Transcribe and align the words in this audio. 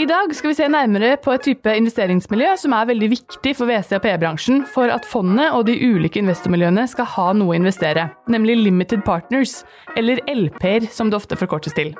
I 0.00 0.06
dag 0.08 0.30
skal 0.32 0.48
vi 0.48 0.56
se 0.56 0.66
nærmere 0.70 1.18
på 1.20 1.32
et 1.34 1.42
type 1.44 1.72
investeringsmiljø 1.76 2.54
som 2.62 2.72
er 2.72 2.86
veldig 2.88 3.08
viktig 3.12 3.50
for 3.58 3.68
WC- 3.68 3.98
og 3.98 4.00
PE-bransjen 4.00 4.62
for 4.64 4.88
at 4.88 5.04
fondet 5.04 5.50
og 5.52 5.66
de 5.68 5.74
ulike 5.76 6.22
investormiljøene 6.22 6.86
skal 6.88 7.04
ha 7.18 7.26
noe 7.36 7.52
å 7.52 7.58
investere, 7.58 8.06
nemlig 8.32 8.54
Limited 8.62 9.02
Partners, 9.04 9.58
eller 10.00 10.22
LP-er 10.24 10.86
som 10.88 11.10
det 11.10 11.18
ofte 11.18 11.36
forkortes 11.36 11.76
til. 11.76 11.92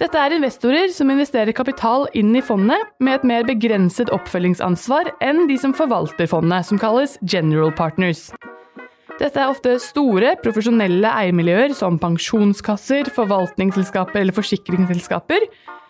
Dette 0.00 0.18
er 0.18 0.34
investorer 0.34 0.90
som 0.90 1.12
investerer 1.14 1.54
kapital 1.54 2.08
inn 2.18 2.34
i 2.34 2.42
fondet 2.42 2.82
med 2.98 3.20
et 3.20 3.28
mer 3.30 3.46
begrenset 3.46 4.10
oppfølgingsansvar 4.10 5.12
enn 5.22 5.44
de 5.46 5.60
som 5.62 5.76
forvalter 5.76 6.26
fondet, 6.26 6.66
som 6.66 6.82
kalles 6.82 7.14
General 7.22 7.70
Partners. 7.78 8.32
Dette 9.20 9.38
er 9.38 9.54
ofte 9.54 9.76
store, 9.78 10.34
profesjonelle 10.42 11.14
eiermiljøer 11.22 11.78
som 11.78 11.94
pensjonskasser, 12.02 13.06
forvaltningsselskaper 13.14 14.24
eller 14.24 14.34
forsikringsselskaper, 14.34 15.46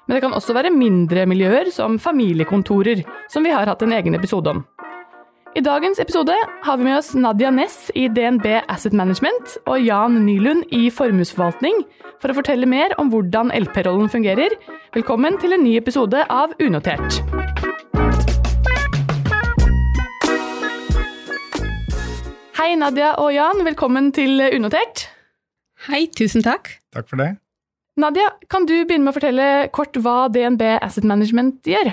men 0.07 0.17
det 0.17 0.23
kan 0.25 0.35
også 0.37 0.55
være 0.57 0.73
mindre 0.75 1.25
miljøer 1.29 1.71
som 1.73 1.99
familiekontorer, 2.01 3.05
som 3.33 3.45
vi 3.45 3.53
har 3.55 3.69
hatt 3.71 3.83
en 3.85 3.95
egen 3.97 4.17
episode 4.19 4.53
om. 4.53 4.65
I 5.55 5.63
dagens 5.63 6.01
episode 6.03 6.35
har 6.65 6.77
vi 6.81 6.85
med 6.89 6.97
oss 6.99 7.13
Nadia 7.15 7.51
Ness 7.55 7.87
i 7.95 8.09
DNB 8.11 8.47
Asset 8.69 8.93
Management 8.93 9.55
og 9.71 9.79
Jan 9.87 10.19
Nylund 10.27 10.65
i 10.75 10.89
Formuesforvaltning 10.91 11.85
for 12.19 12.33
å 12.33 12.37
fortelle 12.41 12.67
mer 12.67 12.97
om 12.99 13.13
hvordan 13.13 13.53
LP-rollen 13.55 14.11
fungerer. 14.11 14.57
Velkommen 14.97 15.39
til 15.39 15.55
en 15.55 15.63
ny 15.63 15.77
episode 15.79 16.25
av 16.27 16.57
Unotert. 16.59 17.21
Hei, 22.59 22.75
Nadia 22.81 23.15
og 23.23 23.31
Jan. 23.37 23.63
Velkommen 23.63 24.11
til 24.17 24.43
Unotert. 24.51 25.07
Hei, 25.87 26.07
tusen 26.19 26.43
takk. 26.43 26.81
Takk 26.97 27.07
for 27.07 27.23
det. 27.23 27.37
Nadia, 27.97 28.33
kan 28.51 28.67
du 28.67 28.75
begynne 28.83 29.07
med 29.07 29.13
å 29.13 29.19
fortelle 29.21 29.51
kort 29.75 29.95
hva 30.03 30.25
DNB 30.33 30.65
Asset 30.83 31.07
Management 31.07 31.69
gjør? 31.71 31.93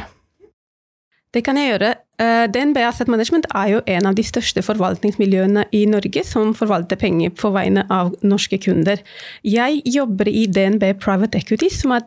Det 1.31 1.43
kan 1.45 1.55
jeg 1.55 1.69
gjøre. 1.69 1.89
Eh, 2.19 2.45
DNB 2.51 2.81
Asset 2.83 3.07
Management 3.07 3.45
er 3.55 3.67
jo 3.71 3.81
en 3.87 4.07
av 4.09 4.15
de 4.17 4.23
største 4.25 4.63
forvaltningsmiljøene 4.65 5.63
i 5.77 5.85
Norge 5.87 6.23
som 6.27 6.55
forvalter 6.57 6.97
penger 6.99 7.31
på 7.37 7.51
vegne 7.53 7.85
av 7.93 8.09
norske 8.25 8.57
kunder. 8.65 8.99
Jeg 9.47 9.79
jobber 9.87 10.27
i 10.27 10.43
DNB 10.51 10.83
Private 10.99 11.39
Equity, 11.39 11.69
som 11.71 11.93
er 11.95 12.03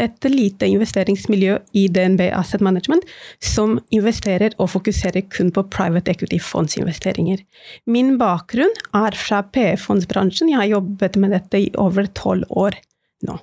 et, 0.00 0.30
lite 0.30 0.70
investeringsmiljø 0.70 1.58
i 1.76 1.84
DNB 1.92 2.30
Asset 2.30 2.62
Management, 2.64 3.04
som 3.42 3.76
investerer 3.90 4.54
og 4.56 4.70
fokuserer 4.76 5.26
kun 5.34 5.50
på 5.52 5.66
private 5.68 6.14
equity-fondsinvesteringer. 6.14 7.42
Min 7.90 8.14
bakgrunn 8.22 8.72
er 8.94 9.18
fra 9.18 9.42
PE-fondsbransjen. 9.42 10.54
Jeg 10.54 10.62
har 10.62 10.72
jobbet 10.78 11.20
med 11.20 11.36
dette 11.36 11.60
i 11.66 11.70
over 11.76 12.08
tolv 12.16 12.48
år 12.48 12.80
nå. 13.28 13.38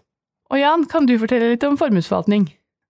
Og 0.49 0.57
Jan, 0.57 0.85
kan 0.89 1.05
du 1.05 1.13
fortelle 1.21 1.51
litt 1.51 1.65
om 1.67 1.77
formuesforvaltning? 1.77 2.47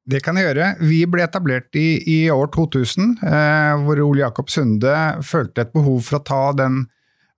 Det 0.10 0.22
kan 0.26 0.40
jeg 0.40 0.48
gjøre. 0.48 0.70
Vi 0.82 1.02
ble 1.12 1.26
etablert 1.26 1.76
i, 1.78 2.00
i 2.08 2.20
år 2.34 2.50
2000, 2.56 3.20
eh, 3.30 3.74
hvor 3.84 4.00
Ole 4.06 4.24
Jakob 4.24 4.50
Sunde 4.50 4.96
følte 5.26 5.66
et 5.66 5.76
behov 5.76 6.00
for 6.08 6.18
å 6.18 6.26
ta 6.26 6.42
den 6.58 6.80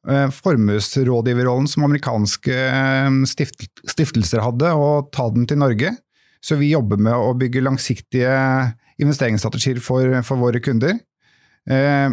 eh, 0.08 0.30
formuesrådgiverrollen 0.32 1.68
som 1.68 1.88
amerikanske 1.88 2.56
eh, 2.56 3.10
stift, 3.28 3.66
stiftelser 3.90 4.44
hadde, 4.46 4.72
og 4.78 5.10
ta 5.16 5.28
den 5.34 5.50
til 5.50 5.60
Norge. 5.60 5.96
Så 6.42 6.58
vi 6.62 6.72
jobber 6.72 7.02
med 7.02 7.18
å 7.18 7.34
bygge 7.38 7.66
langsiktige 7.66 8.32
investeringsstrategier 9.02 9.82
for, 9.84 10.22
for 10.26 10.40
våre 10.42 10.62
kunder. 10.64 10.96
Eh, 11.70 12.08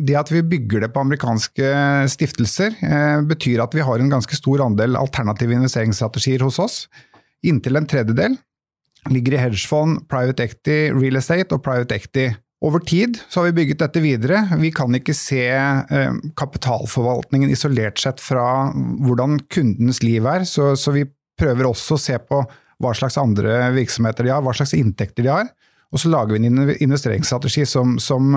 det 0.00 0.14
at 0.16 0.30
vi 0.32 0.40
bygger 0.42 0.86
det 0.86 0.92
på 0.94 1.02
amerikanske 1.04 1.72
stiftelser, 2.10 2.76
eh, 2.80 3.18
betyr 3.28 3.60
at 3.62 3.74
vi 3.76 3.84
har 3.84 4.00
en 4.00 4.12
ganske 4.12 4.36
stor 4.36 4.64
andel 4.64 4.96
alternative 4.96 5.52
investeringsstrategier 5.58 6.44
hos 6.46 6.58
oss. 6.62 6.78
Inntil 7.44 7.76
en 7.76 7.88
tredjedel 7.90 8.38
ligger 9.10 9.34
i 9.34 9.42
hedgefond, 9.42 10.06
private 10.08 10.46
equity, 10.46 10.78
real 10.94 11.18
estate 11.18 11.52
og 11.54 11.62
private 11.64 11.98
equity. 11.98 12.30
Over 12.62 12.78
tid 12.86 13.18
har 13.34 13.48
vi 13.48 13.56
bygget 13.56 13.80
dette 13.82 14.00
videre. 14.00 14.44
Vi 14.60 14.70
kan 14.74 14.94
ikke 14.94 15.14
se 15.18 15.42
eh, 15.50 16.18
kapitalforvaltningen 16.38 17.50
isolert 17.50 17.98
sett 17.98 18.22
fra 18.22 18.70
hvordan 18.72 19.40
kundens 19.50 20.02
liv 20.04 20.28
er, 20.30 20.46
så, 20.46 20.72
så, 20.78 20.94
vi 20.94 21.08
prøver 21.40 21.66
også 21.66 21.96
å 21.96 22.00
se 22.00 22.18
på 22.22 22.38
hva 22.82 22.92
slags 22.94 23.18
andre 23.18 23.72
virksomheter 23.74 24.26
de 24.26 24.32
har, 24.34 24.44
hva 24.44 24.54
slags 24.54 24.76
inntekter 24.78 25.26
de 25.26 25.32
har. 25.32 25.50
Og 25.92 26.00
så 26.00 26.10
lager 26.12 26.38
vi 26.38 26.46
en 26.46 26.70
investeringsstrategi 26.86 27.66
som, 27.68 27.96
som 28.00 28.36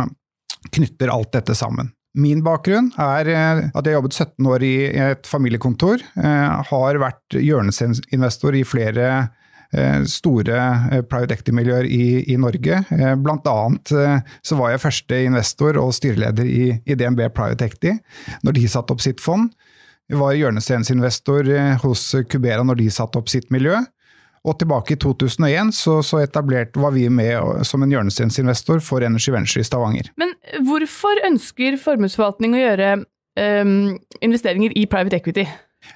knytter 0.74 1.12
alt 1.14 1.34
dette 1.36 1.56
sammen. 1.58 1.92
Min 2.16 2.40
bakgrunn 2.46 2.94
er 3.02 3.28
eh, 3.28 3.64
at 3.68 3.82
jeg 3.84 3.92
har 3.92 3.98
jobbet 4.00 4.16
17 4.16 4.52
år 4.54 4.64
i 4.64 4.76
et 5.10 5.28
familiekontor. 5.28 6.04
Eh, 6.16 6.62
har 6.70 7.02
vært 7.02 7.40
hjørnesinvestor 7.42 8.56
i 8.56 8.68
flere 8.68 9.10
Eh, 9.76 10.04
store 10.08 10.58
private 11.10 11.34
equity-miljøer 11.36 11.88
i, 11.90 12.22
i, 12.32 12.36
Norge. 12.40 12.78
Blant 13.20 13.48
annet 13.50 13.92
så 13.92 14.58
var 14.60 14.72
jeg 14.72 14.84
første 14.84 15.18
investor 15.26 15.80
og 15.82 15.90
styreleder 15.98 16.48
i, 16.48 16.68
i 16.86 16.96
DNB 16.96 17.26
Private 17.36 17.66
Equity 17.66 17.96
når 18.46 18.56
de 18.56 18.70
satte 18.72 18.96
opp 18.96 19.04
sitt 19.04 19.20
fond. 19.20 19.50
Jeg 20.08 20.22
var 20.22 20.38
hjørnesteinsinvestor 20.38 21.50
hos 21.82 22.06
Cubera 22.32 22.64
når 22.64 22.80
de 22.84 22.88
satte 22.94 23.20
opp 23.20 23.34
sitt 23.34 23.50
miljø. 23.52 23.82
Og 24.46 24.60
tilbake 24.62 24.94
i 24.94 25.00
2001 25.02 25.74
så, 25.74 25.98
så 26.06 26.22
etablert 26.22 26.78
var 26.78 26.94
vi 26.94 27.08
med 27.10 27.66
som 27.66 27.82
en 27.82 27.92
hjørnesteinsinvestor 27.92 28.84
for 28.86 29.06
Energy 29.06 29.34
Venture 29.34 29.64
i 29.64 29.68
Stavanger. 29.68 30.12
Men 30.22 30.36
hvorfor 30.68 31.24
ønsker 31.26 31.80
formuesforvaltning 31.82 32.54
å 32.54 32.62
gjøre 32.62 32.90
um, 33.02 33.96
investeringer 34.22 34.76
i 34.78 34.86
private 34.92 35.18
equity? 35.18 35.48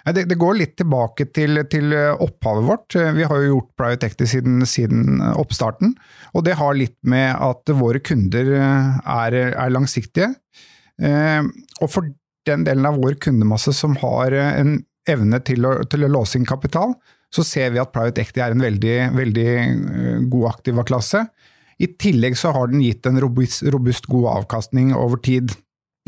Det, 0.06 0.24
det, 0.30 0.38
går 0.38 0.58
litt 0.60 0.76
tilbake 0.78 1.28
til, 1.34 1.62
til, 1.70 1.94
opphavet 1.94 2.66
vårt. 2.68 2.98
Vi 3.16 3.26
har 3.26 3.42
jo 3.42 3.56
gjort 3.56 3.70
Private 3.80 4.10
Equity 4.10 4.28
siden, 4.30 4.60
siden, 4.70 5.22
oppstarten. 5.34 5.96
Og 6.38 6.46
det 6.46 6.60
har 6.60 6.78
litt 6.78 6.98
med 7.02 7.34
at 7.34 7.74
våre 7.74 8.02
kunder 8.06 8.52
er, 8.54 9.38
er 9.50 9.74
langsiktige. 9.74 10.30
Eh, 11.02 11.42
og 11.82 11.90
for 11.90 12.10
den 12.48 12.66
delen 12.68 12.86
av 12.86 13.00
vår 13.02 13.18
kundemasse 13.24 13.74
som 13.76 13.98
har 14.02 14.36
en 14.36 14.78
evne 15.10 15.42
til 15.46 15.66
å, 15.66 15.80
til 15.90 16.06
å 16.06 16.12
låse 16.12 16.38
inn 16.40 16.48
kapital, 16.50 16.94
så 17.34 17.46
ser 17.46 17.74
vi 17.74 17.82
at 17.82 17.92
Private 17.94 18.24
Equity 18.24 18.42
er 18.44 18.56
en 18.56 18.64
veldig, 18.64 18.98
veldig 19.16 19.48
eh, 19.54 20.20
god 20.32 20.50
aktiva 20.54 20.86
klasse. 20.88 21.24
I 21.80 21.92
tillegg 22.02 22.36
så 22.38 22.52
har 22.56 22.72
den 22.72 22.82
gitt 22.84 23.06
en 23.08 23.20
robust, 23.22 23.64
robust 23.72 24.10
god 24.10 24.32
avkastning 24.34 24.92
over 24.98 25.22
tid. 25.24 25.54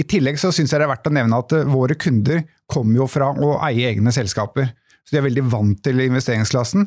I 0.02 0.08
tillegg 0.08 0.40
så 0.42 0.50
syns 0.56 0.74
jeg 0.74 0.82
det 0.82 0.88
er 0.88 0.94
verdt 0.96 1.08
å 1.12 1.14
nevne 1.16 1.40
at 1.44 1.54
eh, 1.56 1.70
våre 1.70 1.98
kunder 2.00 2.44
kommer 2.72 3.04
jo 3.04 3.08
fra 3.12 3.30
å 3.32 3.56
eie 3.68 3.92
egne 3.94 4.14
selskaper. 4.16 4.74
Så 5.06 5.16
de 5.16 5.22
er 5.22 5.28
veldig 5.30 5.46
vant 5.52 5.80
til 5.86 6.02
investeringsklassen, 6.04 6.86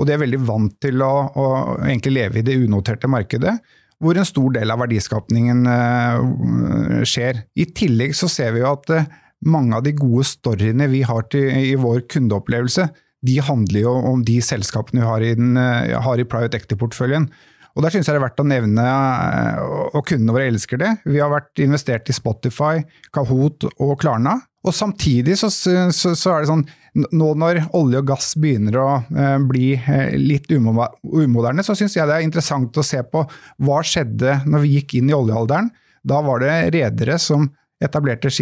og 0.00 0.08
de 0.08 0.14
er 0.14 0.22
veldig 0.22 0.40
vant 0.48 0.76
til 0.80 1.02
å, 1.04 1.12
å 1.36 1.46
egentlig 1.82 2.14
leve 2.16 2.40
i 2.40 2.46
det 2.46 2.56
unoterte 2.60 3.08
markedet, 3.10 3.58
hvor 4.00 4.16
en 4.16 4.28
stor 4.28 4.54
del 4.54 4.72
av 4.72 4.80
verdiskapningen 4.80 5.66
uh, 5.68 7.02
skjer. 7.04 7.42
I 7.60 7.66
tillegg 7.76 8.14
så 8.16 8.30
ser 8.32 8.54
vi 8.54 8.62
jo 8.62 8.70
at 8.70 8.88
uh, 8.96 9.10
mange 9.44 9.76
av 9.76 9.84
de 9.84 9.92
gode 9.98 10.24
storyene 10.24 10.88
vi 10.88 11.02
har 11.04 11.28
til, 11.28 11.50
i 11.52 11.76
vår 11.76 12.06
kundeopplevelse, 12.08 12.86
de 13.26 13.38
handler 13.44 13.82
jo 13.84 13.94
om 14.12 14.24
de 14.24 14.38
selskapene 14.44 15.02
vi 15.02 15.08
har 15.08 15.24
i, 15.24 15.32
den, 15.38 15.56
uh, 15.58 15.98
har 16.04 16.20
i 16.20 16.28
private 16.28 16.60
equity-porteføljen. 16.60 17.30
Og 17.78 17.84
Der 17.84 17.94
syns 17.94 18.08
jeg 18.08 18.16
det 18.16 18.18
er 18.18 18.24
verdt 18.26 18.42
å 18.42 18.48
nevne, 18.50 18.84
og 19.94 20.02
kundene 20.08 20.34
våre 20.34 20.48
elsker 20.50 20.80
det. 20.80 20.90
Vi 21.06 21.20
har 21.22 21.30
vært 21.30 21.60
investert 21.62 22.08
i 22.10 22.16
Spotify, 22.16 22.82
Kahoot 23.14 23.68
og 23.70 23.94
Klarna. 24.02 24.40
Og 24.66 24.74
samtidig 24.76 25.38
så, 25.40 25.48
så, 25.48 25.88
så, 25.94 26.32
er 26.34 26.42
det 26.42 26.50
sånn 26.50 26.66
Nå 27.14 27.30
når 27.38 27.62
olje 27.78 28.00
og 28.02 28.08
gass 28.10 28.34
begynner 28.36 28.76
å 28.76 28.88
eh, 28.98 29.36
bli 29.46 29.68
eh, 29.78 30.16
litt 30.18 30.50
umoderne, 30.50 31.62
så 31.62 31.76
syns 31.78 31.94
jeg 31.94 32.08
det 32.10 32.16
er 32.18 32.26
interessant 32.26 32.74
å 32.76 32.84
se 32.84 32.98
på 33.06 33.22
hva 33.62 33.78
skjedde 33.86 34.40
når 34.50 34.64
vi 34.64 34.72
gikk 34.74 34.96
inn 34.98 35.12
i 35.12 35.14
oljealderen. 35.14 35.70
Da 36.02 36.18
var 36.26 36.42
det 36.42 36.56
redere 36.74 37.16
som 37.22 37.46
etablerte 37.80 38.32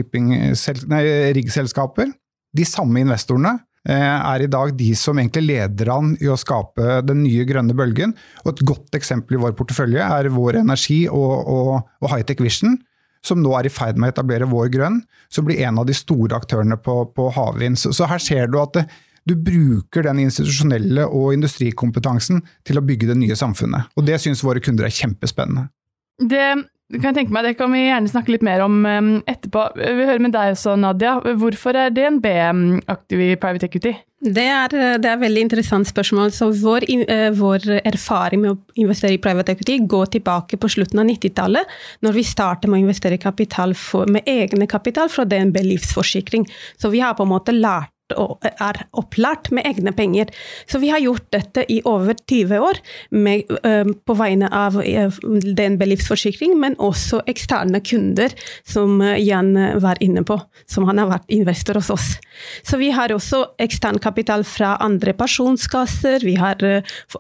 riggselskaper. 1.37 2.09
De 2.57 2.65
samme 2.67 3.05
investorene 3.05 3.53
eh, 3.53 3.68
er 3.95 4.45
i 4.45 4.51
dag 4.51 4.75
de 4.77 4.91
som 4.99 5.19
egentlig 5.21 5.47
leder 5.49 5.89
an 5.95 6.13
i 6.21 6.29
å 6.29 6.37
skape 6.37 7.01
den 7.09 7.23
nye 7.25 7.47
grønne 7.49 7.77
bølgen. 7.77 8.13
Og 8.45 8.53
et 8.53 8.65
godt 8.69 8.99
eksempel 8.99 9.39
i 9.39 9.43
vår 9.43 9.57
portefølje 9.57 10.05
er 10.05 10.29
Vår 10.35 10.61
Energi 10.61 11.07
og, 11.09 11.33
og, 11.49 11.73
og 12.03 12.13
Hightech 12.13 12.43
Vision 12.45 12.77
som 13.25 13.43
nå 13.43 13.53
er 13.59 13.69
i 13.69 13.73
ferd 13.73 13.99
med 13.99 14.11
å 14.11 14.15
etablere 14.15 14.49
Vår 14.49 14.71
Grønn, 14.73 15.03
som 15.33 15.47
blir 15.47 15.61
en 15.67 15.81
av 15.81 15.89
de 15.89 15.97
store 15.97 16.37
aktørene 16.39 16.79
på, 16.81 17.01
på 17.15 17.29
havvind. 17.35 17.79
Så, 17.81 17.93
så, 17.97 18.07
her 18.11 18.23
ser 18.23 18.51
du 18.51 18.59
at 18.63 18.77
det, 18.79 18.87
du 19.29 19.35
bruker 19.37 20.07
den 20.07 20.23
institusjonelle 20.23 21.05
og 21.05 21.35
industrikompetansen 21.37 22.41
til 22.67 22.81
å 22.81 22.85
bygge 22.85 23.11
det 23.11 23.19
nye 23.21 23.37
samfunnet. 23.37 23.91
Og 23.99 24.07
det 24.09 24.21
syns 24.23 24.45
våre 24.47 24.63
kunder 24.65 24.89
er 24.89 24.95
kjempespennende. 24.95 25.69
Det 26.19 26.47
kan 26.97 27.11
jeg 27.11 27.17
tenke 27.19 27.35
meg, 27.37 27.45
det 27.45 27.57
kan 27.59 27.69
vi 27.69 27.83
gjerne 27.85 28.09
snakke 28.09 28.33
litt 28.33 28.45
mer 28.47 28.63
om 28.65 28.79
um, 28.81 29.09
etterpå. 29.29 29.65
Vi 29.77 30.07
hører 30.09 30.23
med 30.25 30.33
deg 30.33 30.55
også, 30.55 30.73
Nadia. 30.81 31.19
Hvorfor 31.37 31.77
er 31.77 31.93
DNB 31.93 32.29
um, 32.49 32.63
aktiv 32.89 33.21
i 33.27 33.35
private 33.41 33.69
equity? 33.69 33.93
Det 34.25 34.47
er, 34.49 34.73
det 34.73 35.07
er 35.07 35.13
et 35.13 35.21
veldig 35.21 35.43
interessant 35.45 35.91
spørsmål. 35.91 36.33
Så 36.33 36.49
vår, 36.63 36.87
uh, 36.89 37.29
vår, 37.37 37.69
erfaring 37.91 38.41
med 38.41 38.55
å 38.55 38.81
investere 38.81 39.19
i 39.19 39.21
private 39.21 39.53
equity 39.53 39.77
går 39.85 40.15
tilbake 40.17 40.57
på 40.57 40.73
slutten 40.79 41.05
av 41.05 41.11
90-tallet, 41.11 41.77
når 42.09 42.17
vi 42.17 42.25
startet 42.31 42.73
med 42.73 42.81
å 42.81 42.87
investere 42.87 43.21
kapital 43.21 43.77
for, 43.77 44.09
med 44.09 44.25
egne 44.25 44.71
kapital 44.71 45.13
fra 45.13 45.29
DNB 45.29 45.61
livsforsikring. 45.69 46.49
Så 46.81 46.89
vi 46.95 47.05
har 47.05 47.19
på 47.21 47.29
en 47.29 47.35
måte 47.37 47.53
lært 47.53 47.93
er 48.13 48.81
opplært 48.99 49.51
med 49.55 49.67
egne 49.69 49.93
penger. 49.97 50.33
Så 50.69 50.81
vi 50.83 50.91
har 50.93 51.03
gjort 51.03 51.27
dette 51.35 51.65
i 51.69 51.81
over 51.89 52.17
20 52.29 52.63
år 52.65 52.81
med, 53.11 53.49
på 54.07 54.17
vegne 54.19 54.49
av 54.55 54.79
DNB 54.79 55.85
Livsforsikring, 55.93 56.57
men 56.61 56.77
også 56.79 57.23
eksterne 57.31 57.81
kunder, 57.85 58.35
som 58.67 59.03
Jan 59.19 59.55
var 59.83 60.01
inne 60.05 60.25
på, 60.27 60.39
som 60.67 60.89
han 60.89 61.01
har 61.03 61.11
vært 61.13 61.29
investor 61.35 61.81
hos 61.81 61.91
oss. 61.93 62.09
Så 62.63 62.79
vi 62.81 62.91
har 62.95 63.13
også 63.13 63.45
ekstern 63.63 63.99
kapital 64.03 64.45
fra 64.47 64.77
andre 64.85 65.15
pensjonskasser, 65.19 66.25
vi 66.25 66.37
har 66.39 66.63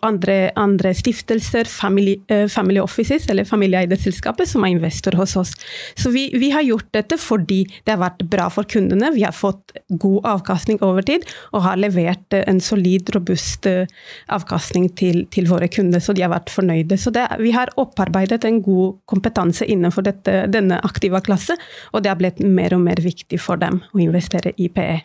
andre, 0.06 0.38
andre 0.58 0.94
stiftelser, 0.96 1.69
family, 1.69 2.17
family 2.52 2.81
offices 2.82 3.29
eller 3.31 3.49
familieeide 3.49 3.99
selskaper 3.99 4.49
som 4.49 4.64
er 4.64 4.76
investor 4.76 5.17
hos 5.19 5.37
oss. 5.38 5.55
Så 5.99 6.12
vi, 6.14 6.29
vi 6.38 6.52
har 6.55 6.67
gjort 6.67 6.90
dette 6.94 7.19
fordi 7.20 7.64
det 7.85 7.94
har 7.94 8.02
vært 8.02 8.25
bra 8.31 8.49
for 8.52 8.69
kundene. 8.69 9.12
Vi 9.14 9.25
har 9.26 9.37
fått 9.37 9.75
god 9.88 10.29
avkastning 10.37 10.77
over 10.84 11.04
tid, 11.06 11.26
og 11.52 11.64
har 11.66 11.80
levert 11.80 12.36
eh, 12.36 12.44
en 12.50 12.60
solid, 12.62 13.10
robust 13.14 13.69
eh, 13.70 13.90
avkastning 14.34 14.88
til, 14.98 15.25
til 15.34 15.48
våre 15.50 15.70
kunder, 15.72 16.02
så 16.02 16.14
de 16.16 16.25
har 16.25 16.32
vært 16.32 16.52
fornøyde. 16.54 16.98
Så 17.00 17.12
det, 17.14 17.26
vi 17.42 17.52
har 17.56 17.72
opparbeidet 17.80 18.44
en 18.48 18.62
god 18.64 18.98
kompetanse 19.10 19.66
innenfor 19.69 20.06
dette, 20.08 20.40
denne 20.52 20.80
aktive 20.86 21.20
klasse, 21.25 21.58
og 21.92 22.04
det 22.04 22.12
har 22.12 22.20
blitt 22.20 22.42
mer 22.44 22.76
og 22.76 22.84
mer 22.84 23.00
viktig 23.04 23.40
for 23.42 23.60
dem 23.60 23.82
å 23.92 24.02
investere 24.02 24.54
i 24.56 24.70
PE. 24.72 25.00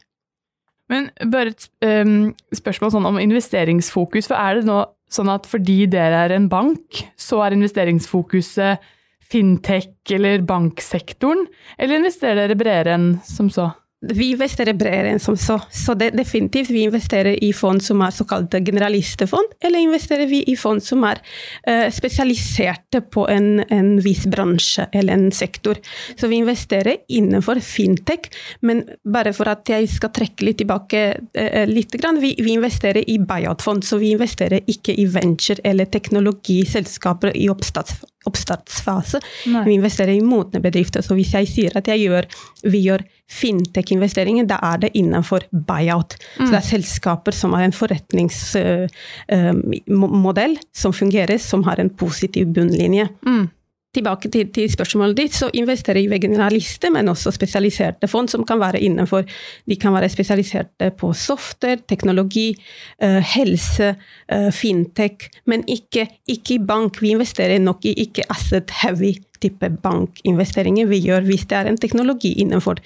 Men 0.91 1.07
bare 1.31 1.53
et 1.53 1.69
um, 2.05 2.33
spørsmål 2.53 2.91
sånn 2.93 3.07
om 3.07 3.21
investeringsfokus. 3.21 4.27
For 4.29 4.37
er 4.37 4.59
det 4.59 4.67
nå 4.67 4.81
sånn 5.13 5.31
at 5.31 5.47
fordi 5.49 5.85
dere 5.89 6.25
er 6.25 6.35
en 6.35 6.49
bank, 6.51 7.05
så 7.19 7.43
er 7.45 7.55
investeringsfokuset 7.55 8.83
fintech 9.33 10.13
eller 10.13 10.43
banksektoren, 10.45 11.47
eller 11.77 12.01
investerer 12.01 12.43
dere 12.43 12.59
bredere 12.59 12.97
enn 12.97 13.07
som 13.25 13.49
så? 13.53 13.71
Vi 14.03 14.33
investerer 14.33 14.75
bredere 14.75 15.13
enn 15.13 15.21
som 15.23 15.37
så. 15.39 15.55
Så 15.71 15.93
det, 15.95 16.09
definitivt, 16.17 16.69
vi 16.73 16.83
investerer 16.83 17.37
i 17.43 17.53
fond 17.55 17.83
som 17.83 18.01
er 18.03 18.11
såkalte 18.11 18.59
generalistefond, 18.65 19.55
eller 19.63 19.79
investerer 19.79 20.27
vi 20.27 20.41
i 20.51 20.55
fond 20.59 20.83
som 20.83 21.05
er 21.07 21.21
uh, 21.69 21.87
spesialiserte 21.93 23.03
på 23.13 23.25
en, 23.31 23.63
en 23.71 23.93
viss 24.03 24.25
bransje 24.27 24.89
eller 24.91 25.15
en 25.15 25.31
sektor. 25.31 25.79
Så 26.19 26.27
vi 26.27 26.41
investerer 26.43 26.99
innenfor 27.07 27.63
fintech, 27.63 28.27
men 28.61 28.83
bare 29.07 29.31
for 29.35 29.51
at 29.51 29.71
jeg 29.71 29.87
skal 29.91 30.11
trekke 30.15 30.49
litt 30.49 30.59
tilbake 30.59 31.03
uh, 31.23 31.63
litt, 31.69 31.95
grann, 31.95 32.19
vi, 32.19 32.35
vi, 32.41 32.57
investerer 32.57 33.07
i 33.07 33.19
buyout-fond, 33.23 33.85
så 33.87 34.01
vi 34.03 34.11
investerer 34.17 34.67
ikke 34.67 34.97
i 34.99 35.07
venture- 35.07 35.63
eller 35.63 35.87
teknologiselskaper 35.93 37.37
i 37.39 37.47
oppstartsfond 37.53 38.11
oppstartsfase. 38.23 39.19
Nei. 39.51 39.65
Vi 39.67 39.73
investerer 39.77 40.15
i 40.15 40.23
modne 40.23 40.61
bedrifter. 40.63 41.03
Så 41.03 41.17
hvis 41.17 41.33
jeg 41.35 41.49
sier 41.51 41.77
at 41.79 41.89
jeg 41.91 42.05
gjør, 42.05 42.27
vi 42.71 42.85
gjør 42.85 43.03
fintech-investeringer, 43.31 44.45
da 44.49 44.57
er 44.71 44.77
det 44.83 44.91
innenfor 44.99 45.41
buyout. 45.51 46.11
Mm. 46.37 46.45
Så 46.45 46.49
det 46.51 46.59
er 46.59 46.69
selskaper 46.69 47.33
som 47.35 47.49
har 47.55 47.63
en 47.65 47.75
forretningsmodell 47.75 50.55
uh, 50.55 50.59
uh, 50.59 50.63
som 50.83 50.91
fungerer, 50.93 51.37
som 51.41 51.63
har 51.67 51.77
en 51.79 51.89
positiv 51.89 52.45
bunnlinje. 52.53 53.05
Mm 53.25 53.45
tilbake 53.93 54.29
til, 54.33 54.49
til, 54.53 54.69
spørsmålet 54.71 55.17
ditt, 55.17 55.35
så 55.37 55.49
investerer 55.53 56.07
vi 56.09 56.19
generalister, 56.21 56.91
men 56.93 57.11
også 57.11 57.33
spesialiserte 57.33 58.09
fond 58.09 58.31
som 58.31 58.45
kan 58.45 58.61
være 58.61 58.81
innenfor 58.81 59.25
De 59.69 59.77
kan 59.79 59.93
være 59.93 60.09
spesialiserte 60.09 60.89
på 60.97 61.13
software, 61.13 61.83
teknologi, 61.89 62.53
uh, 63.03 63.21
helse, 63.35 63.93
uh, 64.33 64.49
fintech, 64.51 65.29
men 65.45 65.63
ikke, 65.67 66.07
ikke, 66.27 66.55
i 66.55 66.59
bank. 66.59 67.01
Vi 67.01 67.13
investerer 67.13 67.59
nok 67.59 67.85
i 67.85 67.93
ikke 68.05 68.25
asset-heavy 68.29 69.13
type 69.43 69.69
bankinvesteringer 69.83 70.87
vi 70.87 71.01
gjør 71.03 71.25
hvis 71.27 71.45
det 71.49 71.57
er 71.57 71.69
en 71.69 71.77
teknologi 71.77 72.33
innenfor 72.39 72.79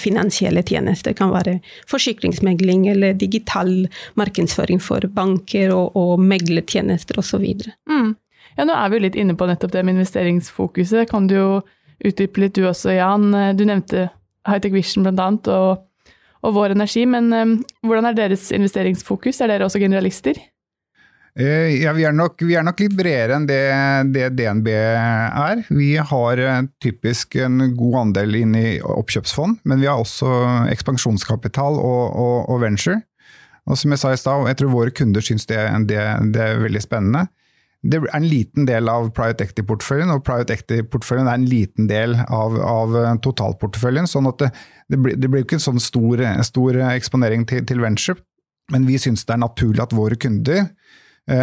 finansielle 0.00 0.62
tjenester. 0.64 1.12
Det 1.12 1.18
kan 1.18 1.32
være 1.34 1.58
forsikringsmegling 1.90 2.86
eller 2.88 3.16
digital 3.18 3.88
markedsføring 4.16 4.80
for 4.80 5.04
banker 5.12 5.74
og, 5.74 5.96
og 5.96 6.22
meglertjenester 6.22 7.18
osv. 7.20 7.44
Mm. 7.90 8.14
Ja, 8.56 8.64
nå 8.64 8.72
er 8.72 8.88
vi 8.88 8.96
jo 8.96 9.04
litt 9.04 9.18
inne 9.20 9.36
på 9.36 9.48
nettopp 9.48 9.74
det 9.74 9.84
med 9.84 9.98
investeringsfokuset. 9.98 11.10
Kan 11.10 11.28
du 11.28 11.36
jo 11.36 11.50
utdype 12.04 12.40
litt 12.40 12.56
du 12.56 12.64
også, 12.68 12.94
Jan. 12.96 13.28
Du 13.56 13.66
nevnte 13.68 14.08
Hightech 14.48 14.74
Vision 14.74 15.06
annet, 15.10 15.48
og, 15.50 15.84
og 16.42 16.56
Vår 16.56 16.76
Energi. 16.76 17.04
Men 17.10 17.32
um, 17.32 17.56
hvordan 17.84 18.10
er 18.10 18.16
deres 18.16 18.48
investeringsfokus? 18.56 19.42
Er 19.42 19.52
dere 19.52 19.68
også 19.68 19.82
generalister? 19.82 20.40
Eh, 21.36 21.82
ja, 21.82 21.92
vi 21.92 22.06
er, 22.08 22.14
nok, 22.16 22.40
vi 22.48 22.54
er, 22.56 22.64
nok, 22.64 22.78
litt 22.80 22.94
bredere 22.96 23.36
enn 23.36 23.46
det, 23.48 23.60
det, 24.14 24.30
DNB 24.38 24.70
er. 24.72 25.60
Vi 25.68 25.90
har 26.00 26.40
eh, 26.40 26.62
typisk 26.80 27.36
en 27.44 27.74
god 27.76 27.98
andel 28.06 28.38
inn 28.40 28.54
i 28.56 28.78
oppkjøpsfond, 28.80 29.60
men 29.68 29.82
vi 29.82 29.90
har 29.90 30.00
også 30.00 30.30
ekspansjonskapital 30.72 31.76
og, 31.76 32.04
og, 32.16 32.38
og 32.54 32.62
venture. 32.64 33.02
Og 33.66 33.76
som 33.76 33.92
jeg 33.92 34.00
sa 34.00 34.14
i 34.14 34.20
stad, 34.20 34.46
jeg 34.48 34.60
tror 34.62 34.72
våre 34.72 34.94
kunder 34.96 35.24
syns 35.24 35.44
det, 35.50 35.60
det, 35.90 36.00
det 36.32 36.44
er 36.44 36.62
veldig 36.62 36.84
spennende 36.84 37.26
det 37.86 37.98
er 38.00 38.06
en 38.16 38.26
liten 38.26 38.66
del 38.66 38.88
av 38.90 39.10
private 39.14 39.46
equity-porteføljen, 39.46 40.10
og 40.10 40.24
private 40.26 40.56
equity-porteføljen 40.56 41.28
er 41.28 41.38
en 41.38 41.48
liten 41.48 41.90
del 41.90 42.16
av, 42.24 42.56
av 42.58 42.96
eh, 42.98 43.12
totalporteføljen. 43.22 44.08
sånn 44.10 44.30
at 44.30 44.46
det, 44.46 44.98
blir, 44.98 45.18
det 45.18 45.30
blir 45.30 45.44
ikke 45.44 45.58
en 45.60 45.66
sånn 45.68 45.82
stor, 45.82 46.22
stor 46.46 46.80
eksponering 46.88 47.46
til, 47.48 47.64
til 47.68 47.82
venture, 47.84 48.18
men 48.72 48.88
vi 48.88 48.98
syns 48.98 49.26
det 49.26 49.36
er 49.36 49.44
naturlig 49.44 49.84
at 49.84 49.94
våre 49.94 50.18
kunder 50.18 50.66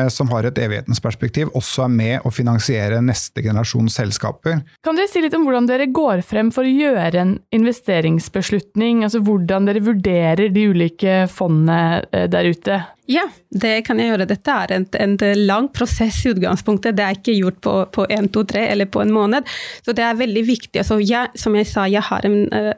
som 0.07 0.30
har 0.31 0.47
et 0.47 0.59
evighetens 0.63 1.01
perspektiv, 1.03 1.50
også 1.59 1.83
er 1.83 1.89
med 1.91 2.27
å 2.27 2.31
finansiere 2.31 3.01
neste 3.03 3.44
generasjons 3.44 3.97
selskaper. 4.00 4.62
Kan 4.85 4.95
dere 4.95 5.12
si 5.12 5.19
litt 5.19 5.35
om 5.35 5.44
hvordan 5.44 5.68
dere 5.68 5.89
går 5.91 6.24
frem 6.24 6.53
for 6.56 6.63
å 6.63 6.71
gjøre 6.71 7.19
en 7.19 7.33
investeringsbeslutning? 7.56 9.03
Altså 9.03 9.19
hvordan 9.25 9.68
dere 9.68 9.83
vurderer 9.83 10.53
de 10.56 10.68
ulike 10.71 11.24
fondene 11.31 12.03
eh, 12.13 12.30
der 12.31 12.47
ute? 12.53 12.80
Ja, 13.06 13.26
det 13.52 13.82
kan 13.84 14.00
jeg 14.00 14.14
gjøre. 14.14 14.26
Dette 14.30 14.54
er 14.64 14.72
en, 14.78 14.86
en 14.96 15.18
lang 15.44 15.66
prosess 15.76 16.22
i 16.24 16.30
utgangspunktet. 16.32 16.96
Det 16.96 17.04
er 17.04 17.18
ikke 17.18 17.36
gjort 17.36 17.58
på, 17.66 17.74
på 17.98 18.06
en, 18.16 18.30
to, 18.32 18.46
tre 18.48 18.62
eller 18.72 18.88
på 18.88 19.02
en 19.04 19.12
måned. 19.12 19.50
Så 19.84 19.92
det 19.98 20.06
er 20.08 20.16
veldig 20.22 20.44
viktig. 20.48 20.80
Altså, 20.80 21.02
jeg, 21.04 21.34
som 21.40 21.58
jeg 21.60 21.68
sa, 21.68 21.84
jeg 21.92 22.04
har 22.08 22.24
en, 22.24 22.38
uh, 22.48 22.72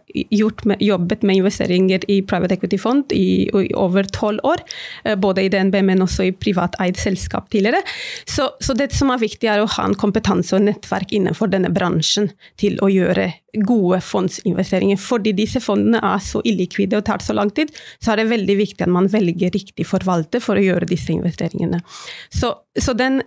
med, 0.66 0.82
jobbet 0.82 1.22
med 1.22 1.44
investeringer 1.44 2.08
i 2.10 2.24
private 2.26 2.58
equity-fond 2.58 3.14
i, 3.14 3.46
i, 3.46 3.70
over 3.78 4.10
tolv 4.10 4.42
år. 4.50 4.66
Uh, 5.06 5.14
både 5.14 5.46
i 5.46 5.52
DNB, 5.54 5.78
men 5.86 6.02
også 6.02 6.26
i 6.26 6.34
privateid 6.34 6.82
eid 6.82 6.98
selskap 7.00 7.52
tidligere. 7.54 7.86
Så, 8.26 8.50
så, 8.60 8.74
det 8.74 8.90
som 8.98 9.14
er 9.14 9.22
viktig, 9.22 9.46
er 9.46 9.62
å 9.62 9.70
ha 9.78 9.86
en 9.86 9.98
kompetanse 9.98 10.58
og 10.58 10.66
nettverk 10.66 11.14
innenfor 11.14 11.54
denne 11.54 11.70
bransjen 11.74 12.32
til 12.60 12.82
å 12.82 12.90
gjøre 12.90 13.30
gode 13.64 14.02
fondsinvesteringer. 14.04 15.00
Fordi 15.00 15.36
disse 15.38 15.62
fondene 15.64 16.02
er 16.04 16.22
så 16.24 16.42
illikvide 16.48 17.00
og 17.00 17.06
tar 17.08 17.24
så 17.24 17.36
lang 17.38 17.54
tid, 17.56 17.72
så 18.04 18.14
er 18.14 18.24
det 18.24 18.32
veldig 18.34 18.58
viktig 18.60 18.86
at 18.86 18.92
man 18.92 19.08
velger 19.12 19.54
riktig 19.56 19.88
forvalter 20.16 20.42
for 20.44 20.58
å 20.58 20.64
gjøre 20.64 20.88
disse 20.88 21.12
investeringene. 21.14 21.82
Så, 22.30 22.54
så 22.80 22.94
den, 22.94 23.22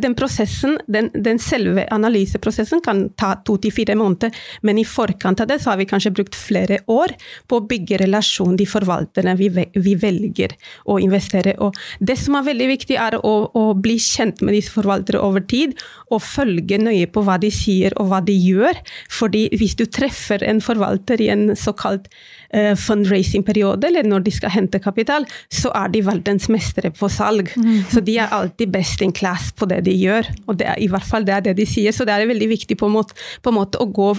den, 0.00 0.14
prosessen, 0.14 0.78
den, 0.86 1.10
den, 1.14 1.38
selve 1.38 1.86
analyseprosessen 1.90 2.82
kan 2.82 3.10
ta 3.16 3.34
to 3.44 3.56
til 3.58 3.72
fire 3.72 3.94
måneder, 3.96 4.32
men 4.62 4.78
i 4.78 4.84
forkant 4.84 5.40
av 5.40 5.48
det 5.48 5.60
så 5.62 5.72
har 5.72 5.78
vi 5.78 5.86
kanskje 5.86 6.14
brukt 6.14 6.36
flere 6.36 6.80
år 6.86 7.14
på 7.48 7.58
å 7.58 7.66
bygge 7.66 8.02
relasjon 8.02 8.56
de 8.56 8.66
forvalterne 8.66 9.36
vi, 9.36 9.50
vi 9.74 9.94
velger 9.94 10.54
å 10.86 10.98
investere. 11.02 11.56
Og 11.58 11.76
det 12.00 12.18
som 12.20 12.36
er 12.36 12.46
veldig 12.46 12.68
viktig, 12.72 12.96
er 12.96 13.18
å, 13.18 13.34
å 13.54 13.64
bli 13.74 13.98
kjent 13.98 14.42
med 14.42 14.56
disse 14.56 14.72
forvaltere 14.72 15.20
over 15.22 15.42
tid, 15.42 15.76
og 16.12 16.22
følge 16.22 16.78
nøye 16.80 17.08
på 17.10 17.22
hva 17.24 17.38
de 17.40 17.50
sier 17.52 17.94
og 18.00 18.10
hva 18.10 18.20
de 18.24 18.34
gjør. 18.36 18.78
fordi 19.10 19.48
hvis 19.58 19.74
du 19.76 19.84
treffer 19.86 20.42
en 20.44 20.60
forvalter 20.60 21.20
i 21.20 21.28
en 21.32 21.56
såkalt 21.56 22.08
uh, 22.54 22.74
fundraising-periode, 22.78 23.88
eller 23.88 24.06
når 24.08 24.26
de 24.26 24.34
skal 24.34 24.52
hente 24.54 24.80
kapital, 24.82 25.26
så 25.52 25.72
er 25.76 25.92
de 25.92 26.02
verdensmestere 26.32 26.92
på 26.94 27.08
salg. 27.08 27.52
Mm. 27.56 27.84
Så 27.90 28.00
de 28.00 28.16
er 28.18 28.32
alltid 28.32 28.70
best 28.72 29.02
in 29.02 29.12
class 29.12 29.52
på 29.52 29.66
det 29.66 29.82
de 29.84 29.92
gjør. 29.92 30.26
Og 30.48 30.58
det 30.58 30.66
er, 30.66 30.78
i 30.80 30.88
hvert 30.88 31.04
fall 31.04 31.24
det 31.24 31.34
er 31.34 31.42
det 31.42 31.56
de 31.58 31.66
sier. 31.66 31.92
Så 31.92 32.04
det 32.04 32.14
er 32.14 32.26
veldig 32.26 32.48
viktig 32.48 32.76
på 32.78 32.88
en 32.88 32.96
måte, 32.96 33.14
på 33.42 33.50
en 33.50 33.58
måte 33.58 33.80
å 33.80 33.86
gå 33.86 34.12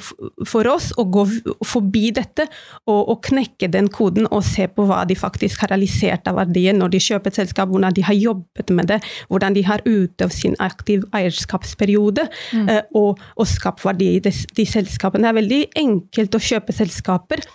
for 0.45 0.67
oss, 0.67 0.91
å 0.97 1.05
gå 1.05 1.25
forbi 1.65 2.11
dette 2.13 2.47
og, 2.87 3.09
og, 3.09 3.21
knekke 3.23 3.69
den 3.71 3.87
koden 3.89 4.27
og 4.29 4.43
se 4.43 4.67
på 4.67 4.85
hva 4.87 5.03
de 5.07 5.15
faktisk 5.15 5.63
har 5.63 5.71
realisert 5.71 6.27
av 6.27 6.37
verdier 6.41 6.75
når 6.75 6.93
de 6.93 7.01
kjøper 7.03 7.31
et 7.31 7.39
selskap, 7.39 7.71
hvordan 7.71 7.95
de 7.95 8.03
har 8.03 8.17
jobbet 8.17 8.73
med 8.75 8.91
det, 8.91 8.99
hvordan 9.29 9.55
de 9.55 9.63
har 9.65 9.83
utøvd 9.85 10.35
sin 10.35 10.57
aktiv 10.63 11.05
eierskapsperiode 11.15 12.27
mm. 12.27 12.69
uh, 12.69 12.81
og, 12.99 13.21
og 13.39 13.49
skapt 13.49 13.85
verdi 13.85 14.15
i 14.17 14.21
de, 14.23 14.33
de 14.57 14.67
selskapene. 14.67 15.23
Det 15.23 15.31
er 15.31 15.39
veldig 15.39 15.61
enkelt 15.85 16.35
å 16.35 16.43
kjøpe 16.43 16.75
selskaper 16.75 17.45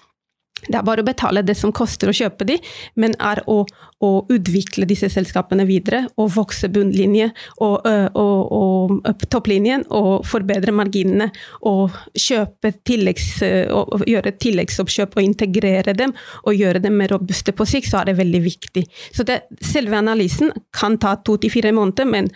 det 0.66 0.74
er 0.78 0.86
bare 0.86 1.04
å 1.04 1.06
betale 1.06 1.44
det 1.46 1.54
som 1.58 1.72
koster 1.74 2.10
å 2.10 2.16
kjøpe 2.16 2.46
de, 2.48 2.58
men 2.98 3.14
er 3.22 3.40
å, 3.50 3.60
å 4.04 4.10
utvikle 4.32 4.88
disse 4.88 5.10
selskapene 5.12 5.66
videre 5.68 6.04
og 6.18 6.32
vokse 6.34 6.70
bunnlinje 6.72 7.30
og, 7.64 7.86
og, 8.18 8.52
og 8.58 9.24
topplinjen 9.30 9.86
og 9.94 10.26
forbedre 10.28 10.74
marginene 10.74 11.30
og 11.68 11.94
tilleggs, 12.18 13.30
og 13.74 14.04
gjøre 14.08 14.34
tilleggsoppkjøp 14.42 15.18
og 15.18 15.24
integrere 15.24 15.94
dem 15.98 16.14
og 16.44 16.58
gjøre 16.58 16.82
dem 16.84 16.98
mer 16.98 17.14
robuste 17.14 17.54
på 17.54 17.66
sikt, 17.68 17.90
så 17.90 18.02
er 18.02 18.10
det 18.10 18.18
veldig 18.20 18.42
viktig. 18.44 18.84
Så 19.14 19.26
det, 19.28 19.42
selve 19.64 19.98
analysen 19.98 20.52
kan 20.74 20.98
ta 21.00 21.16
to 21.22 21.38
til 21.40 21.52
fire 21.52 21.72
måneder, 21.76 22.08
men 22.08 22.30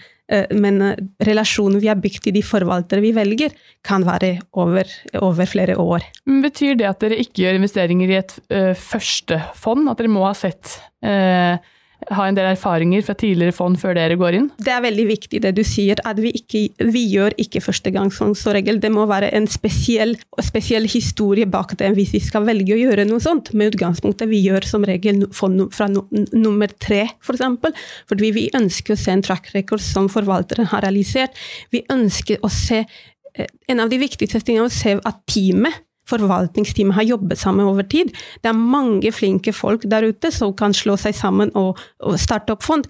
men 0.55 0.81
eh, 0.83 1.00
relasjonen 1.26 1.81
vi 1.83 1.91
har 1.91 2.00
bygd 2.00 2.31
i 2.31 2.35
de 2.37 2.43
forvaltere 2.47 3.02
vi 3.05 3.12
velger, 3.17 3.55
kan 3.85 4.07
være 4.07 4.37
over, 4.52 4.88
over 5.21 5.49
flere 5.50 5.76
år. 5.81 6.07
Men 6.29 6.45
betyr 6.47 6.79
det 6.79 6.88
at 6.88 7.02
dere 7.02 7.21
ikke 7.21 7.45
gjør 7.45 7.59
investeringer 7.59 8.12
i 8.12 8.19
et 8.21 8.35
uh, 8.55 8.73
første 8.79 9.41
fond? 9.59 9.88
At 9.91 10.00
dere 10.00 10.12
må 10.12 10.25
ha 10.25 10.33
sett 10.38 10.76
uh, 11.05 11.59
ha 12.11 12.27
en 12.27 12.37
del 12.37 12.49
erfaringer 12.51 13.05
fra 13.07 13.15
tidligere 13.19 13.55
fond 13.55 13.79
før 13.81 13.97
dere 13.99 14.17
går 14.21 14.39
inn? 14.39 14.49
Det 14.63 14.73
er 14.75 14.83
veldig 14.85 15.07
viktig 15.11 15.43
det 15.45 15.53
du 15.57 15.63
sier, 15.67 16.01
at 16.09 16.19
vi, 16.23 16.33
ikke, 16.39 16.65
vi 16.93 17.05
gjør 17.13 17.37
ikke 17.41 17.63
førstegangsfondsregel. 17.65 18.81
Det 18.83 18.91
må 18.95 19.07
være 19.11 19.31
en 19.37 19.47
spesiell, 19.51 20.17
spesiell, 20.43 20.89
historie 20.93 21.47
bak 21.49 21.77
det 21.81 21.93
hvis 21.97 22.15
vi 22.17 22.23
skal 22.25 22.47
velge 22.49 22.75
å 22.77 22.81
gjøre 22.81 23.07
noe 23.09 23.23
sånt. 23.23 23.53
Med 23.57 23.75
utgangspunktet 23.75 24.31
vi 24.31 24.43
gjør 24.47 24.67
som 24.69 24.87
regel 24.89 25.27
fond 25.37 25.69
fra 25.75 25.89
nummer 25.91 26.73
tre, 26.79 27.05
f.eks. 27.13 27.33
For 27.33 27.39
eksempel. 27.39 27.73
fordi 28.11 28.33
vi 28.35 28.49
ønsker 28.55 28.95
å 28.95 29.01
se 29.01 29.15
en 29.15 29.23
track 29.25 29.51
record 29.55 29.83
som 29.83 30.11
forvalteren 30.13 30.69
har 30.73 30.85
realisert. 30.85 31.39
Vi 31.73 31.85
ønsker 31.91 32.43
å 32.43 32.51
se 32.53 32.83
eh, 32.83 33.49
En 33.69 33.81
av 33.81 33.89
de 33.89 33.99
viktigste 33.99 34.43
tingene 34.45 34.69
er 34.69 34.73
å 34.73 34.75
se 34.75 34.99
at 34.99 35.23
teamet 35.31 35.81
forvaltningsteamet 36.11 36.97
har 36.99 37.09
jobbet 37.13 37.39
sammen 37.39 37.69
over 37.69 37.87
tid. 37.87 38.13
Det 38.43 38.51
er 38.51 38.59
mange 38.59 39.13
flinke 39.15 39.55
folk 39.55 39.87
der 39.91 40.09
ute 40.11 40.33
som 40.35 40.55
kan 40.57 40.75
slå 40.77 40.99
seg 41.01 41.17
sammen 41.17 41.53
og, 41.59 41.81
og 42.03 42.21
starte 42.21 42.57
opp 42.57 42.67
fond. 42.67 42.89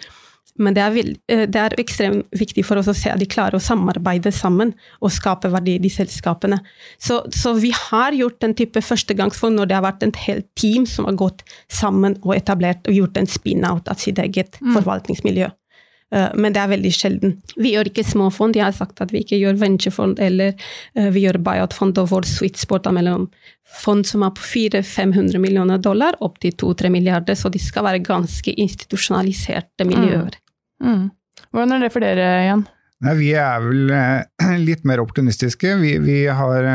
Men 0.61 0.75
det 0.77 0.83
er, 0.83 0.97
eh, 1.33 1.45
det 1.49 1.61
er, 1.61 1.75
ekstremt 1.81 2.27
viktig 2.37 2.65
for 2.67 2.77
oss 2.77 2.91
å 2.91 2.97
se 2.97 3.09
at 3.13 3.21
de 3.21 3.29
klarer 3.31 3.57
å 3.57 3.63
samarbeide 3.63 4.33
sammen 4.35 4.75
og 5.01 5.15
skape 5.15 5.49
verdi 5.53 5.79
i 5.79 5.83
de 5.83 5.91
selskapene. 5.93 6.59
Så, 7.01 7.23
så 7.33 7.55
vi 7.57 7.73
har 7.77 8.13
gjort 8.17 8.45
en 8.45 8.55
type 8.59 8.83
førstegangsfond 8.85 9.57
når 9.57 9.71
det 9.71 9.79
har 9.79 9.87
vært 9.87 10.05
et 10.05 10.21
helt 10.27 10.51
team 10.59 10.85
som 10.89 11.09
har 11.09 11.17
gått 11.21 11.47
sammen 11.73 12.19
og 12.23 12.37
etablert 12.37 12.85
og 12.89 13.01
gjort 13.01 13.23
en 13.23 13.31
spin-out 13.31 13.89
av 13.89 14.03
sitt 14.03 14.21
eget 14.21 14.61
mm. 14.61 14.77
forvaltningsmiljø. 14.77 15.49
Eh, 16.13 16.29
men 16.35 16.53
det 16.53 16.61
er 16.61 16.73
veldig 16.73 16.93
sjelden. 16.93 17.35
Vi 17.57 17.73
gjør 17.73 17.89
ikke 17.89 18.05
småfond. 18.05 18.57
Jeg 18.59 18.67
har 18.67 18.77
sagt 18.77 19.01
at 19.05 19.13
vi 19.15 19.23
ikke 19.25 19.39
gjør 19.41 19.57
venturefond 19.63 20.21
eller 20.23 20.53
eh, 20.53 21.09
vi 21.15 21.25
gjør 21.25 21.41
buyout-fond, 21.45 21.99
og 22.03 22.11
vår 22.13 22.29
sweet 22.29 22.61
spot 22.61 22.89
er 22.89 22.97
mellom 22.97 23.29
fond 23.83 24.05
som 24.07 24.25
er 24.27 24.35
på 24.37 24.45
400-500 24.45 25.41
millioner 25.41 25.81
dollar, 25.81 26.19
opp 26.21 26.37
til 26.43 26.53
2-3 26.61 26.93
milliarder, 26.93 27.39
så 27.39 27.49
de 27.53 27.63
skal 27.63 27.87
være 27.89 28.05
ganske 28.05 28.53
institusjonaliserte 28.53 29.89
miljøer. 29.89 30.37
Mm. 30.83 30.93
Mm. 30.93 31.09
Hvordan 31.53 31.77
er 31.77 31.87
det 31.87 31.93
for 31.95 32.05
dere, 32.05 32.29
Jan? 32.45 32.67
Nei, 33.03 33.17
vi 33.19 33.33
er 33.39 33.65
vel 33.65 33.97
eh, 33.97 34.59
litt 34.69 34.85
mer 34.89 35.01
optimistiske. 35.03 35.79
Vi, 35.81 35.97
vi 36.05 36.19
har 36.29 36.69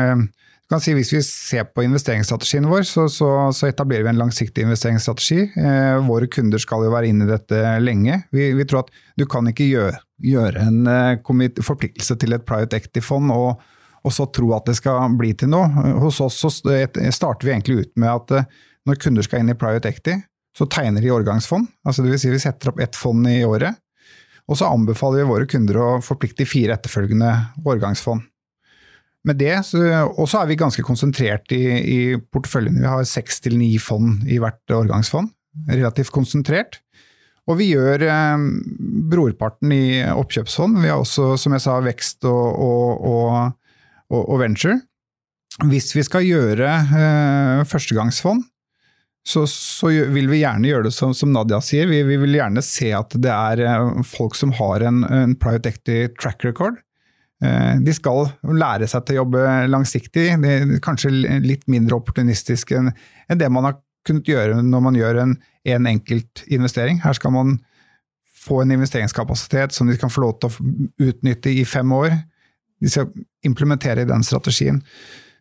si 0.76 0.92
Hvis 0.92 1.12
vi 1.14 1.22
ser 1.24 1.64
på 1.72 1.82
investeringsstrategien 1.86 2.66
vår, 2.68 2.82
så, 2.84 3.06
så, 3.08 3.28
så 3.56 3.70
etablerer 3.70 4.04
vi 4.04 4.10
en 4.12 4.20
langsiktig 4.20 4.66
investeringsstrategi. 4.66 5.46
Eh, 5.56 5.96
våre 6.04 6.28
kunder 6.28 6.60
skal 6.60 6.84
jo 6.84 6.92
være 6.92 7.08
inne 7.08 7.24
i 7.24 7.30
dette 7.30 7.62
lenge. 7.80 8.20
Vi, 8.36 8.50
vi 8.52 8.66
tror 8.68 8.84
at 8.84 8.92
du 9.16 9.24
kan 9.30 9.48
ikke 9.48 9.64
gjøre, 9.64 9.96
gjøre 10.20 10.66
en 10.68 10.92
eh, 10.92 11.64
forpliktelse 11.64 12.18
til 12.20 12.36
et 12.36 12.44
private 12.44 12.82
equity-fond 12.82 13.32
og, 13.32 13.64
og, 14.04 14.12
så 14.12 14.28
tro 14.28 14.52
at 14.58 14.68
det 14.68 14.76
skal 14.76 15.16
bli 15.16 15.32
til 15.40 15.54
noe. 15.56 15.88
Hos 16.04 16.20
oss 16.20 16.36
så 16.44 16.52
starter 16.52 17.48
vi 17.48 17.56
egentlig 17.56 17.86
ut 17.86 17.94
med 17.96 18.12
at 18.12 18.36
eh, 18.36 18.54
når 18.84 19.00
kunder 19.00 19.24
skal 19.24 19.40
inn 19.40 19.56
i 19.56 19.58
private 19.58 19.88
equity, 19.88 20.20
så 20.52 20.68
tegner 20.68 21.00
de 21.00 21.16
årgangsfond. 21.16 21.64
Altså 21.88 22.04
det 22.04 22.12
vil 22.12 22.20
si 22.20 22.34
vi 22.34 22.44
setter 22.44 22.74
opp 22.74 22.84
ett 22.84 22.96
fond 22.96 23.24
i 23.30 23.40
året. 23.48 23.80
Og 24.48 24.60
så 24.60 24.68
anbefaler 24.68 25.22
vi 25.22 25.30
våre 25.32 25.48
kunder 25.48 25.80
å 25.80 25.92
forplikte 26.04 26.44
fire 26.48 26.76
etterfølgende 26.76 27.32
årgangsfond 27.64 28.27
med 29.26 29.40
det, 29.40 29.56
og 29.58 30.28
så 30.30 30.40
er 30.40 30.50
vi 30.50 30.58
ganske 30.60 30.82
konsentrert 30.86 31.50
i, 31.52 31.62
i 31.78 31.98
porteføljene. 32.32 32.80
Vi 32.84 32.90
har 32.90 33.08
seks 33.08 33.42
til 33.44 33.58
ni 33.58 33.72
fond 33.82 34.22
i 34.30 34.38
hvert 34.40 34.62
årgangsfond. 34.72 35.32
Relativt 35.68 36.12
konsentrert. 36.14 36.78
Og 37.48 37.56
vi 37.60 37.70
gjør 37.72 38.04
eh, 38.04 38.44
brorparten 39.10 39.72
i 39.72 40.02
oppkjøpsfond. 40.12 40.82
Vi 40.84 40.90
har 40.92 41.00
også, 41.00 41.32
som 41.40 41.56
jeg 41.56 41.64
sa, 41.64 41.78
vekst 41.84 42.28
og, 42.28 42.60
og, 42.60 43.32
og, 44.12 44.20
og 44.20 44.38
venture. 44.42 44.76
Hvis 45.66 45.90
vi 45.96 46.04
skal 46.06 46.26
gjøre 46.28 46.68
eh, 46.68 47.64
førstegangsfond, 47.66 48.44
så, 49.28 49.42
så, 49.50 49.90
vil 50.12 50.28
vi 50.30 50.42
gjerne 50.42 50.70
gjøre 50.70 50.86
det 50.86 50.94
som, 50.96 51.14
som 51.16 51.32
Nadia 51.34 51.58
sier. 51.64 51.88
Vi, 51.90 52.00
vi, 52.06 52.16
vil 52.20 52.38
gjerne 52.38 52.62
se 52.64 52.92
at 52.96 53.16
det 53.16 53.32
er 53.32 53.64
eh, 53.64 54.04
folk 54.06 54.36
som 54.38 54.52
har 54.60 54.84
en, 54.88 55.02
en 55.04 55.34
private 55.40 55.72
equity 55.72 56.14
track 56.20 56.46
record. 56.46 56.78
Eh, 57.44 57.74
de 57.84 57.94
skal 57.94 58.32
lære 58.42 58.88
seg 58.90 59.04
til 59.06 59.18
å 59.18 59.22
jobbe 59.22 59.44
langsiktig, 59.70 60.26
kanskje 60.82 61.12
litt 61.44 61.68
mindre 61.70 62.00
opportunistisk 62.00 62.72
enn 62.74 62.90
det 63.38 63.50
man 63.52 63.68
har 63.68 63.78
kunnet 64.08 64.26
gjøre 64.28 64.58
når 64.64 64.82
man 64.82 64.98
gjør 64.98 65.22
en, 65.22 65.36
en 65.68 65.88
enkelt 65.90 66.42
investering. 66.48 67.02
Her 67.04 67.14
skal 67.18 67.34
man 67.34 67.58
få 68.48 68.62
en 68.62 68.74
investeringskapasitet 68.74 69.74
som 69.76 69.90
de 69.90 69.98
kan 70.00 70.10
få 70.10 70.24
lov 70.24 70.38
til 70.40 70.50
å 70.50 71.08
utnytte 71.10 71.52
i 71.52 71.64
fem 71.68 71.92
år. 71.92 72.14
De 72.80 72.90
skal 72.90 73.10
implementere 73.46 74.06
den 74.08 74.24
strategien. 74.26 74.80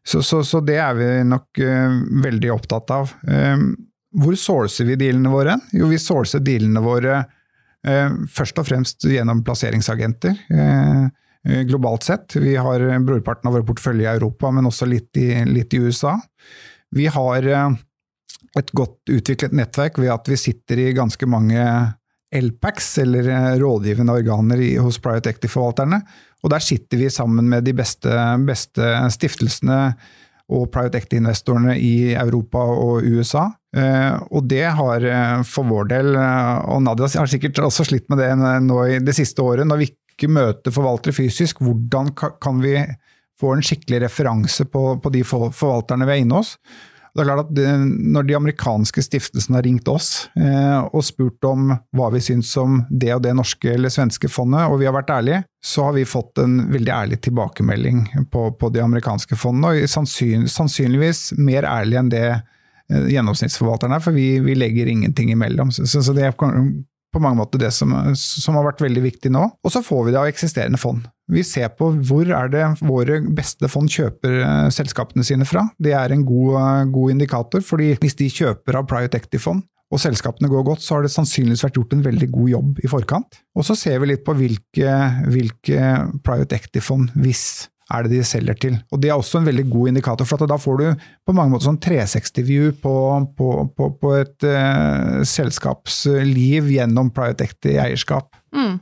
Så, 0.08 0.22
så, 0.24 0.42
så 0.44 0.62
det 0.64 0.78
er 0.80 0.96
vi 0.98 1.08
nok 1.28 1.60
uh, 1.60 1.98
veldig 2.24 2.52
opptatt 2.54 2.92
av. 2.96 3.12
Um, 3.28 3.70
hvor 4.18 4.38
sourcer 4.40 4.88
vi 4.88 4.96
dealene 5.00 5.32
våre? 5.32 5.58
Jo, 5.76 5.90
vi 5.92 6.00
sourcer 6.02 6.42
dealene 6.44 6.82
våre 6.84 7.20
uh, 7.22 8.14
først 8.32 8.62
og 8.62 8.70
fremst 8.70 9.08
gjennom 9.08 9.44
plasseringsagenter. 9.48 10.38
Uh, 10.52 11.08
globalt 11.44 12.04
sett. 12.04 12.36
Vi 12.36 12.56
har 12.56 12.82
brorparten 13.06 13.48
av 13.50 13.54
vår 13.58 13.66
portefølje 13.68 14.08
i 14.08 14.16
Europa, 14.16 14.52
men 14.52 14.68
også 14.68 14.88
litt 14.90 15.18
i, 15.20 15.30
litt 15.48 15.74
i 15.74 15.82
USA. 15.84 16.18
Vi 16.96 17.08
har 17.12 17.48
eh, 17.48 17.70
et 18.58 18.74
godt 18.76 19.12
utviklet 19.12 19.56
nettverk 19.56 20.00
ved 20.02 20.14
at 20.14 20.30
vi 20.32 20.40
sitter 20.40 20.82
i 20.82 20.94
ganske 20.96 21.30
mange 21.30 21.64
LPACs, 22.36 22.94
eller 23.04 23.30
eh, 23.32 23.50
rådgivende 23.62 24.16
organer 24.22 24.64
i, 24.64 24.76
hos 24.82 25.02
Private 25.04 25.34
Equity-forvalterne. 25.34 26.02
Og 26.44 26.54
der 26.54 26.64
sitter 26.64 27.02
vi 27.02 27.12
sammen 27.12 27.50
med 27.50 27.68
de 27.68 27.76
beste, 27.76 28.14
beste 28.48 28.94
stiftelsene 29.16 29.82
og 30.48 30.70
private 30.72 31.02
equity-investorene 31.02 31.74
i 31.76 32.14
Europa 32.16 32.62
og 32.72 33.04
USA. 33.04 33.50
Og 34.32 34.46
det 34.48 34.62
har 34.78 35.04
for 35.44 35.68
vår 35.68 35.90
del, 35.92 36.14
og 36.16 36.80
Nadia 36.86 37.10
har 37.20 37.28
sikkert 37.28 37.60
også 37.60 37.84
slitt 37.90 38.06
med 38.08 38.22
det 38.22 38.30
nå 38.64 38.78
i 38.86 39.02
det 39.04 39.18
siste 39.18 39.44
året, 39.44 39.68
når 39.68 39.82
vi 39.82 39.90
ikke 40.18 40.34
møte 40.34 40.74
forvaltere 40.74 41.16
fysisk, 41.16 41.62
hvordan 41.62 42.12
kan 42.18 42.62
vi 42.64 42.76
få 43.38 43.54
en 43.54 43.66
skikkelig 43.66 44.08
referanse 44.08 44.66
på, 44.66 44.98
på 45.02 45.14
de 45.14 45.24
forvalterne 45.24 46.08
vi 46.10 46.16
er 46.18 46.24
inne 46.26 46.42
hos? 46.42 46.56
Det 47.18 47.24
er 47.24 47.30
klart 47.32 47.48
at 47.48 47.54
det, 47.58 47.70
Når 48.14 48.26
de 48.28 48.36
amerikanske 48.38 49.02
stiftelsene 49.02 49.58
har 49.58 49.66
ringt 49.66 49.88
oss 49.90 50.28
eh, 50.38 50.84
og 50.86 51.02
spurt 51.06 51.48
om 51.50 51.72
hva 51.98 52.12
vi 52.14 52.22
syns 52.22 52.52
om 52.62 52.84
det 52.90 53.10
og 53.16 53.24
det 53.26 53.34
norske 53.34 53.72
eller 53.74 53.90
svenske 53.90 54.30
fondet, 54.30 54.68
og 54.70 54.78
vi 54.78 54.86
har 54.86 54.94
vært 54.94 55.10
ærlige, 55.16 55.40
så 55.66 55.88
har 55.88 55.96
vi 55.98 56.06
fått 56.06 56.38
en 56.44 56.60
veldig 56.70 56.94
ærlig 56.94 57.18
tilbakemelding 57.26 58.04
på, 58.34 58.44
på 58.62 58.70
de 58.70 58.84
amerikanske 58.86 59.40
fondene. 59.40 59.74
og 59.74 59.90
sannsyn, 59.90 60.46
Sannsynligvis 60.52 61.32
mer 61.42 61.66
ærlig 61.66 61.98
enn 62.04 62.14
det 62.14 62.26
eh, 62.36 63.10
gjennomsnittsforvalteren 63.16 63.98
er, 63.98 64.06
for 64.06 64.14
vi, 64.14 64.36
vi 64.46 64.60
legger 64.60 64.94
ingenting 64.94 65.34
imellom. 65.34 65.74
Så, 65.74 65.90
så 65.90 66.14
det 66.14 66.28
er 66.28 66.38
på 67.18 67.24
mange 67.24 67.42
måter 67.42 67.62
det 67.62 67.74
som, 67.76 67.94
som, 68.16 68.58
har 68.58 68.68
vært 68.70 68.84
veldig 68.86 69.04
viktig 69.04 69.32
nå. 69.34 69.44
Og 69.66 69.74
så 69.74 69.84
får 69.86 70.06
vi 70.06 70.14
det 70.16 70.22
av 70.22 70.30
eksisterende 70.30 70.80
fond. 70.82 71.06
Vi 71.28 71.44
ser 71.44 71.74
på 71.76 71.90
hvor 72.08 72.30
er 72.32 72.52
det 72.54 72.66
våre 72.80 73.20
beste 73.36 73.68
fond 73.72 73.92
kjøper 73.92 74.38
eh, 74.40 74.68
selskapene 74.74 75.26
sine 75.28 75.48
fra. 75.50 75.66
Det 75.82 75.96
er 75.98 76.14
en 76.14 76.24
god, 76.28 76.54
eh, 76.62 76.84
god 76.94 77.16
indikator, 77.18 77.66
fordi 77.66 77.92
hvis 78.00 78.16
de 78.22 78.30
kjøper 78.32 78.80
av 78.80 78.88
private 78.88 79.20
equity-fond, 79.20 79.66
og 79.88 80.02
selskapene 80.04 80.50
går 80.52 80.66
godt, 80.68 80.84
så 80.84 80.98
har 80.98 81.06
det 81.06 81.14
sannsynligvis 81.14 81.64
vært 81.64 81.78
gjort 81.80 81.94
en 81.96 82.04
veldig 82.04 82.28
god 82.34 82.50
jobb 82.52 82.82
i 82.84 82.90
forkant. 82.92 83.38
Og 83.56 83.64
så 83.64 83.76
ser 83.80 84.02
vi 84.04 84.10
litt 84.12 84.26
på 84.28 84.36
hvilke, 84.36 84.96
hvilke 85.32 85.92
private 86.28 86.60
equity-fond, 86.60 87.14
hvis 87.24 87.46
er 87.94 88.06
det 88.06 88.12
de 88.12 88.24
selger 88.28 88.58
til. 88.60 88.78
Og 88.92 89.02
Det 89.02 89.10
er 89.10 89.16
også 89.16 89.40
en 89.40 89.48
veldig 89.48 89.68
god 89.72 89.92
indikator, 89.94 90.28
for 90.28 90.50
da 90.50 90.58
får 90.60 90.80
du 90.82 90.88
på 91.26 91.36
mange 91.36 91.54
måter 91.54 91.70
sånn 91.70 91.82
360-view 91.84 92.74
på, 92.84 92.96
på, 93.38 93.52
på, 93.78 93.92
på, 94.02 94.16
et 94.20 94.48
uh, 94.48 95.24
selskapsliv 95.28 96.72
gjennom 96.74 97.12
private 97.16 97.48
equity-eierskap. 97.48 98.34
Mm. 98.56 98.80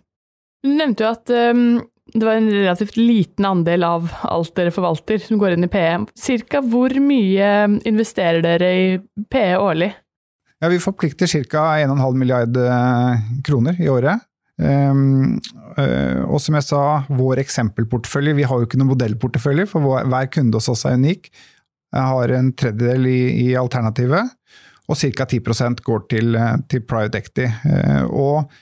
Du 0.66 0.72
nevnte 0.74 1.06
jo 1.06 1.12
at 1.12 1.36
um, 1.54 1.84
det 2.14 2.26
var 2.26 2.40
en 2.40 2.50
relativt 2.52 2.98
liten 2.98 3.46
andel 3.46 3.86
av 3.86 4.10
alt 4.30 4.54
dere 4.58 4.74
forvalter 4.74 5.22
som 5.22 5.40
går 5.42 5.56
inn 5.56 5.68
i 5.68 5.72
PE. 5.72 5.94
Cirka 6.18 6.62
hvor 6.66 6.94
mye 7.02 7.52
investerer 7.86 8.44
dere 8.46 8.72
i 8.74 8.90
PE 9.32 9.56
årlig? 9.58 9.92
Ja, 10.62 10.70
Vi 10.72 10.80
forplikter 10.80 11.28
ca. 11.28 11.66
1,5 11.82 12.16
milliard 12.16 12.58
eh, 12.58 13.26
kroner 13.44 13.82
i 13.82 13.90
året. 13.92 14.24
Um, 14.56 15.36
uh, 15.76 16.22
og 16.30 16.40
som 16.40 16.56
jeg 16.56 16.64
sa, 16.64 16.82
vår 17.12 17.42
eksempelportefølje 17.42 18.38
Vi 18.38 18.46
har 18.48 18.62
jo 18.62 18.68
ikke 18.68 18.80
noen 18.80 18.94
modellportefølje, 18.94 19.68
for 19.68 19.84
hver 19.84 20.30
kunde 20.32 20.56
hos 20.56 20.70
oss 20.72 20.86
er 20.88 20.96
unik. 21.00 21.28
Jeg 21.96 22.12
har 22.12 22.36
en 22.38 22.52
tredjedel 22.56 23.10
i, 23.12 23.20
i 23.46 23.48
alternativet, 23.60 24.32
og 24.86 25.00
ca. 25.00 25.28
10% 25.28 25.84
går 25.84 26.06
til, 26.12 26.40
til 26.72 26.86
private 26.88 27.20
equity. 27.20 27.50
Uh, 27.68 28.06
og 28.12 28.62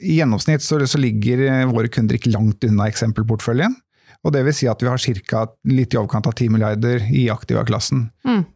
i 0.00 0.16
gjennomsnitt 0.16 0.64
så, 0.64 0.80
så, 0.88 0.98
ligger 0.98 1.66
våre 1.68 1.90
kunder 1.92 2.16
ikke 2.16 2.32
langt 2.32 2.64
unna 2.64 2.88
eksempelporteføljen. 2.88 3.76
Og 4.24 4.32
det 4.34 4.42
vil 4.46 4.56
si 4.56 4.66
at 4.70 4.80
vi 4.82 4.88
har 4.88 5.22
ca. 5.28 5.46
litt 5.68 5.94
i 5.94 6.00
overkant 6.00 6.26
av 6.26 6.34
10 6.34 6.54
milliarder 6.54 7.04
i 7.12 7.26
aktiva-klassen. 7.30 8.08
Mm. 8.26 8.46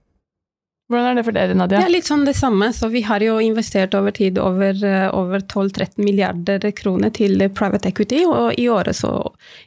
Hvordan 0.90 1.12
er 1.12 1.18
det 1.20 1.22
for 1.22 1.36
dere, 1.36 1.54
Nadia? 1.54 1.78
Det 1.78 1.86
er 1.86 1.92
litt 1.92 2.08
sånn 2.08 2.24
det 2.26 2.34
samme. 2.34 2.72
Så 2.74 2.88
vi 2.90 3.04
har 3.06 3.22
jo 3.22 3.36
investert 3.38 3.94
over 3.94 4.10
tid 4.16 4.40
over, 4.42 4.74
eh, 4.74 5.06
over 5.14 5.38
12-13 5.38 6.02
milliarder 6.02 6.66
kroner 6.74 7.12
til 7.14 7.38
private 7.54 7.92
equity, 7.92 8.24
og 8.26 8.58
i 8.58 8.66
året 8.66 8.98
så 8.98 9.12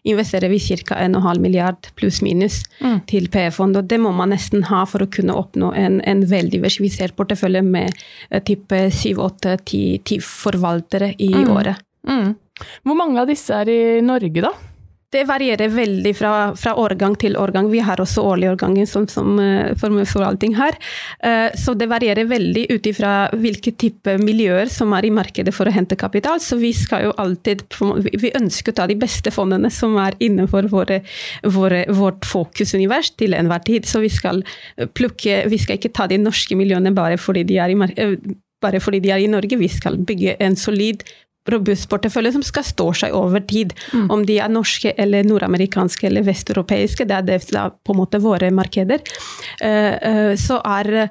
investerer 0.03 0.51
vi 0.51 0.60
ca. 0.60 0.98
1,5 1.00 1.39
milliard 1.39 1.88
pluss-minus 1.96 2.60
mm. 2.82 3.00
til 3.08 3.30
PE-fond. 3.32 3.80
Og 3.80 3.88
det 3.88 4.01
må 4.03 4.12
man 4.12 4.36
nesten 4.36 4.68
ha 4.68 4.84
for 4.89 5.06
å 5.06 5.08
kunne 5.08 5.38
oppnå 5.39 5.72
en, 5.80 6.01
en 6.03 6.25
veldig 6.27 6.58
diversifisert 6.58 7.15
portefølje 7.15 7.63
med 7.65 7.96
uh, 8.34 8.42
type 8.44 8.84
7-8-10 8.92 10.20
forvaltere 10.27 11.13
i 11.24 11.32
mm. 11.32 11.56
året. 11.56 11.80
Mm. 12.03 12.36
Hvor 12.84 13.00
mange 13.00 13.24
av 13.24 13.32
disse 13.32 13.56
er 13.56 13.72
i 13.72 13.82
Norge, 14.03 14.44
da? 14.44 14.51
Det 15.13 15.24
varierer 15.29 15.70
veldig 15.70 16.13
fra, 16.17 16.32
fra, 16.58 16.74
årgang 16.82 17.15
til 17.22 17.38
årgang. 17.38 17.70
Vi 17.72 17.82
har 17.86 18.01
også 18.01 18.24
årlige 18.25 18.55
årganger 18.55 18.88
som, 18.89 19.08
som 19.08 19.38
for 19.79 20.25
allting 20.25 20.55
her. 20.58 20.77
Uh, 21.24 21.53
så 21.60 21.75
det 21.77 21.89
varierer 21.91 22.29
veldig 22.29 22.65
ut 22.72 22.89
ifra 22.89 23.13
hvilke 23.38 23.75
type 23.79 24.17
miljøer 24.22 24.72
som 24.74 24.93
er 24.98 25.08
i 25.08 25.13
markedet 25.13 25.53
for 25.55 25.70
å 25.70 25.74
hente 25.75 25.98
kapital. 26.00 26.41
Så 26.41 26.58
vi 26.62 26.74
skal 26.75 27.08
jo 27.08 27.15
alltid 27.22 27.65
Vi 28.24 28.32
ønsker 28.36 28.74
å 28.74 28.77
ta 28.82 28.88
de 28.89 28.98
beste 29.00 29.32
fondene 29.34 29.70
som 29.74 29.96
er 30.01 30.17
innenfor 30.24 30.70
våre, 30.72 31.01
våre, 31.43 31.84
vårt 31.93 32.25
fokusunivers 32.25 33.13
til 33.20 33.38
enhver 33.38 33.63
tid. 33.67 33.86
Så 33.89 34.01
vi 34.03 34.12
skal 34.13 34.41
plukke 34.98 35.43
Vi 35.51 35.60
skal 35.62 35.77
ikke 35.77 35.93
ta 35.93 36.08
de 36.10 36.17
norske 36.22 36.58
miljøene 36.58 36.93
bare 36.96 37.20
fordi 37.22 37.46
de 37.48 37.60
er 37.62 37.74
i 37.74 37.77
bare 38.63 38.79
fordi 38.84 39.01
de 39.03 39.12
er 39.13 39.24
i 39.24 39.29
Norge. 39.32 39.60
Vi 39.60 39.70
skal 39.72 40.00
bygge 40.08 40.38
en 40.43 40.55
solid 40.60 41.03
robust 41.51 41.89
portefølje 41.91 42.33
som 42.38 42.43
skal 42.45 42.65
stå 42.67 42.89
seg 43.03 43.15
over 43.17 43.43
tid. 43.47 43.73
Mm. 43.93 44.05
Om 44.13 44.27
de 44.27 44.38
er 44.39 44.51
norske 44.51 44.93
eller 45.00 45.25
nordamerikanske 45.27 46.07
eller 46.07 46.25
vesteuropeiske, 46.27 47.07
det 47.09 47.17
er 47.17 47.27
det 47.27 47.39
er 47.39 47.73
på 47.83 47.95
en 47.95 48.00
måte 48.00 48.21
våre 48.23 48.51
markeder. 48.51 49.03
Uh, 49.63 49.95
uh, 50.00 50.31
så 50.39 50.62
er 50.63 51.09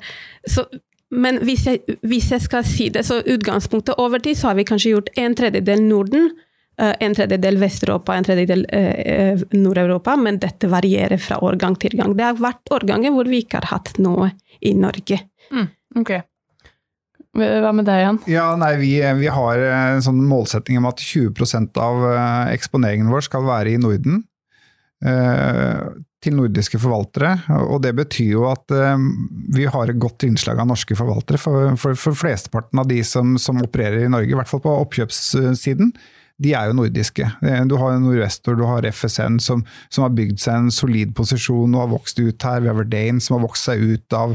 så, 0.48 0.64
men 1.12 1.42
hvis 1.44 1.66
jeg, 1.68 1.98
hvis 2.08 2.30
jeg, 2.32 2.42
skal 2.46 2.64
si 2.66 2.88
det, 2.92 3.04
så 3.06 3.20
utgangspunktet 3.20 4.00
over 4.00 4.22
tid, 4.22 4.38
så 4.38 4.50
har 4.50 4.58
vi 4.58 4.66
kanskje 4.68 4.94
gjort 4.94 5.12
en 5.20 5.36
tredjedel 5.36 5.84
Norden. 5.84 6.32
Uh, 6.80 6.94
en 7.04 7.14
tredjedel 7.14 7.60
Vest-Europa, 7.60 8.16
en 8.16 8.24
tredjedel 8.24 8.64
Nord-Europa, 9.52 10.16
men 10.16 10.40
dette 10.40 10.70
varierer 10.72 11.20
fra 11.20 11.36
årgang 11.44 11.76
til 11.76 11.98
gang. 12.00 12.16
Det 12.16 12.24
har 12.24 12.40
vært 12.40 12.72
årganger 12.72 13.12
hvor 13.12 13.28
vi 13.28 13.42
ikke 13.44 13.60
har 13.60 13.74
hatt 13.74 13.98
noe 14.00 14.32
i 14.64 14.72
Norge. 14.78 15.20
Mm, 15.52 15.68
okay. 16.00 16.24
Hva 17.32 17.72
med 17.72 17.86
deg, 17.88 18.02
Jan? 18.02 18.20
Ja, 18.28 18.50
nei, 18.60 18.74
vi, 18.76 18.92
vi, 19.16 19.28
har 19.32 19.60
en 19.64 20.04
sånn 20.04 20.20
målsetting 20.28 20.76
om 20.82 20.88
at 20.90 21.00
20 21.00 21.78
av 21.80 22.02
eh, 22.10 22.52
eksponeringen 22.52 23.08
vår 23.08 23.24
skal 23.24 23.46
være 23.46 23.72
i 23.72 23.80
Norden. 23.80 24.20
Eh, 25.02 25.86
til 26.22 26.36
nordiske 26.38 26.78
forvaltere. 26.78 27.32
Og 27.72 27.80
det 27.82 27.94
betyr 27.98 28.34
jo 28.36 28.44
at 28.50 28.70
eh, 28.76 29.06
vi 29.56 29.64
har 29.64 29.90
et 29.90 30.00
godt 30.00 30.26
innslag 30.28 30.60
av 30.60 30.68
norske 30.70 30.96
forvaltere. 30.98 31.40
For, 31.40 31.72
for, 31.80 31.96
for 31.98 32.18
flesteparten 32.20 32.82
av 32.82 32.90
de 32.90 33.00
som, 33.06 33.38
som, 33.40 33.62
opererer 33.64 34.04
i 34.04 34.12
Norge, 34.12 34.30
i 34.30 34.36
hvert 34.38 34.50
fall 34.50 34.62
på 34.62 34.76
oppkjøpssiden, 34.84 35.94
de 36.42 36.52
er 36.58 36.68
jo 36.68 36.76
nordiske. 36.76 37.26
Du 37.70 37.76
har 37.78 37.96
Norvestor, 38.02 38.56
du 38.58 38.64
har 38.66 38.86
FSN 38.88 39.38
som, 39.40 39.64
som, 39.88 40.04
har 40.04 40.14
bygd 40.16 40.40
seg 40.42 40.58
en 40.58 40.70
solid 40.74 41.12
posisjon 41.16 41.74
og 41.76 41.84
har 41.84 41.90
vokst 41.92 42.20
ut 42.20 42.46
her. 42.48 42.60
Vi 42.60 42.70
har 42.70 42.78
Verdane 42.78 43.22
som 43.22 43.38
har 43.38 43.44
vokst 43.44 43.68
seg 43.68 43.80
ut 43.80 44.16
av 44.16 44.34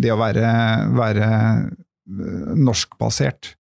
det 0.00 0.12
å 0.14 0.20
være, 0.20 0.52
være 0.96 1.26
norskbasert. 2.58 3.54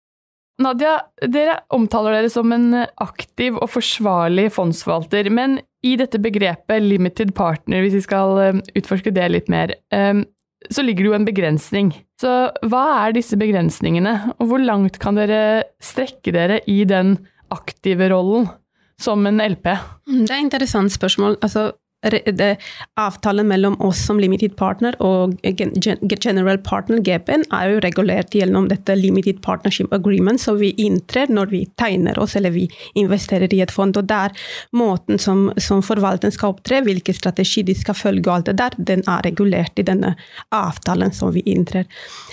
Nadia, 0.60 0.98
dere 1.24 1.60
omtaler 1.72 2.18
dere 2.18 2.30
som 2.32 2.52
en 2.52 2.82
aktiv 3.00 3.56
og 3.56 3.70
forsvarlig 3.72 4.50
fondsforvalter. 4.52 5.30
Men 5.32 5.58
i 5.86 5.94
dette 5.96 6.20
begrepet 6.20 6.84
limited 6.84 7.32
partner, 7.36 7.80
hvis 7.84 7.96
vi 7.96 8.04
skal 8.04 8.42
eh, 8.42 8.60
utforske 8.76 9.12
det 9.16 9.30
litt 9.32 9.48
mer, 9.52 9.72
eh, 9.94 10.20
så 10.68 10.84
ligger 10.84 11.06
det 11.06 11.10
jo 11.10 11.16
en 11.16 11.28
begrensning. 11.28 11.92
Så 12.20 12.30
hva 12.68 12.84
er 13.06 13.16
disse 13.16 13.38
begrensningene, 13.40 14.34
og 14.36 14.50
hvor 14.50 14.60
langt 14.60 15.00
kan 15.00 15.16
dere 15.16 15.70
strekke 15.80 16.34
dere 16.36 16.60
i 16.68 16.82
den 16.88 17.16
aktive 17.50 18.10
rollen 18.12 18.50
som 19.00 19.24
en 19.24 19.40
LP? 19.40 19.72
Det 20.04 20.28
er 20.28 20.36
et 20.36 20.44
interessant 20.44 20.92
spørsmål. 20.92 21.38
Altså, 21.40 21.70
avtalen 22.96 23.48
mellom 23.48 23.80
oss 23.80 24.06
som 24.06 24.20
limited 24.20 24.56
partner 24.56 24.96
og 25.04 25.36
general 25.44 26.58
partner, 26.64 27.00
GPN, 27.04 27.44
er 27.52 27.74
jo 27.74 27.82
regulert 27.84 28.32
gjennom 28.34 28.68
dette 28.70 28.94
limited 28.96 29.42
partnership 29.44 29.92
agreement, 29.92 30.40
så 30.40 30.54
vi 30.56 30.72
inntrer 30.80 31.28
når 31.28 31.52
vi 31.52 31.66
tegner 31.76 32.18
oss 32.18 32.36
eller 32.36 32.54
vi 32.54 32.66
investerer 32.94 33.52
i 33.52 33.60
et 33.60 33.72
fond. 33.72 33.96
Og 33.96 34.08
der 34.08 34.32
måten 34.72 35.20
som, 35.20 35.50
som 35.60 35.82
forvalteren 35.84 36.32
skal 36.32 36.54
opptre, 36.54 36.80
hvilken 36.86 37.16
strategi 37.16 37.62
de 37.68 37.76
skal 37.76 37.98
følge 37.98 38.24
og 38.30 38.38
alt 38.38 38.48
det 38.48 38.56
der, 38.62 38.78
den 38.78 39.04
er 39.06 39.24
regulert 39.26 39.76
i 39.78 39.84
denne 39.84 40.14
avtalen 40.56 41.12
som 41.12 41.34
vi 41.36 41.44
inntrer. 41.52 41.84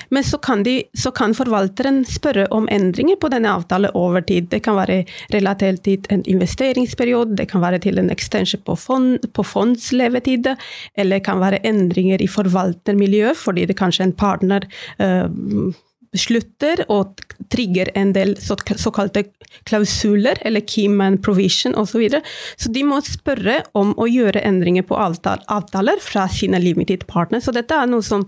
Men 0.09 0.23
så 0.23 0.39
kan, 0.39 0.63
de, 0.63 0.79
så 0.95 1.11
kan 1.11 1.35
forvalteren 1.35 2.05
spørre 2.07 2.47
om 2.55 2.69
endringer 2.71 3.19
på 3.19 3.31
denne 3.33 3.51
avtalen 3.51 3.91
over 3.97 4.23
tid. 4.23 4.47
Det 4.53 4.63
kan 4.63 4.79
være 4.79 5.03
relatert 5.33 5.83
til 5.83 6.07
en 6.13 6.23
investeringsperiode, 6.23 7.35
det 7.35 7.49
kan 7.51 7.63
være 7.63 7.81
til 7.83 7.99
en 7.99 8.11
extension 8.13 8.63
på 8.63 8.77
fond, 8.79 9.19
på 9.35 9.43
fond 9.43 9.56
fondslevetid, 9.57 10.53
eller 10.97 11.23
kan 11.25 11.41
være 11.41 11.63
endringer 11.67 12.21
i 12.21 12.29
forvaltermiljøet 12.31 13.37
fordi 13.37 13.65
det 13.67 13.77
kanskje 13.79 14.07
en 14.07 14.17
partner 14.17 14.65
uh, 15.01 15.73
slutter 16.21 16.83
og 16.91 17.21
trigger 17.53 17.91
en 17.95 18.13
del 18.15 18.35
såkalte 18.41 19.27
klausuler, 19.67 20.37
eller 20.45 20.63
key 20.67 20.89
man 20.91 21.17
provision 21.23 21.75
osv. 21.75 21.91
Så, 21.97 22.01
videre. 22.01 22.21
så 22.57 22.71
de 22.73 22.83
må 22.85 22.99
spørre 23.01 23.61
om 23.77 23.93
å 23.97 24.05
gjøre 24.09 24.43
endringer 24.45 24.85
på 24.85 24.97
avtaler 24.99 26.01
fra 26.03 26.27
sine 26.29 26.59
limited 26.61 27.07
partners. 27.09 27.47
Så 27.47 27.55
dette 27.55 27.73
er 27.73 27.89
noe 27.89 28.05
som 28.05 28.27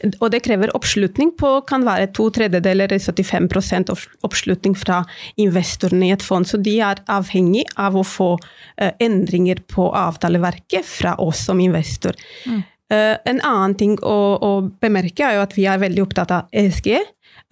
og 0.00 0.30
det 0.32 0.38
krever 0.46 0.70
oppslutning 0.76 1.34
på 1.36 1.48
kan 1.68 1.84
være 1.84 2.06
to 2.16 2.30
tredjedeler 2.32 2.88
eller 2.88 3.02
75 3.02 4.06
oppslutning 4.24 4.76
fra 4.78 5.02
investorene 5.40 6.08
i 6.08 6.14
et 6.14 6.24
fond. 6.24 6.48
Så 6.48 6.60
de 6.62 6.78
er 6.80 7.02
avhengig 7.10 7.66
av 7.76 7.98
å 7.98 8.06
få 8.06 8.30
uh, 8.38 8.92
endringer 9.02 9.60
på 9.68 9.90
avtaleverket 9.92 10.86
fra 10.88 11.18
oss 11.20 11.44
som 11.50 11.60
investor. 11.60 12.16
Mm. 12.46 12.62
Uh, 12.90 13.16
en 13.30 13.40
annen 13.46 13.76
ting 13.78 13.96
å, 14.02 14.18
å, 14.42 14.52
bemerke 14.82 15.26
er 15.26 15.38
jo 15.38 15.46
at 15.46 15.56
vi 15.56 15.66
er 15.70 15.82
veldig 15.82 16.04
opptatt 16.04 16.34
av 16.34 16.50
ESG. 16.50 16.98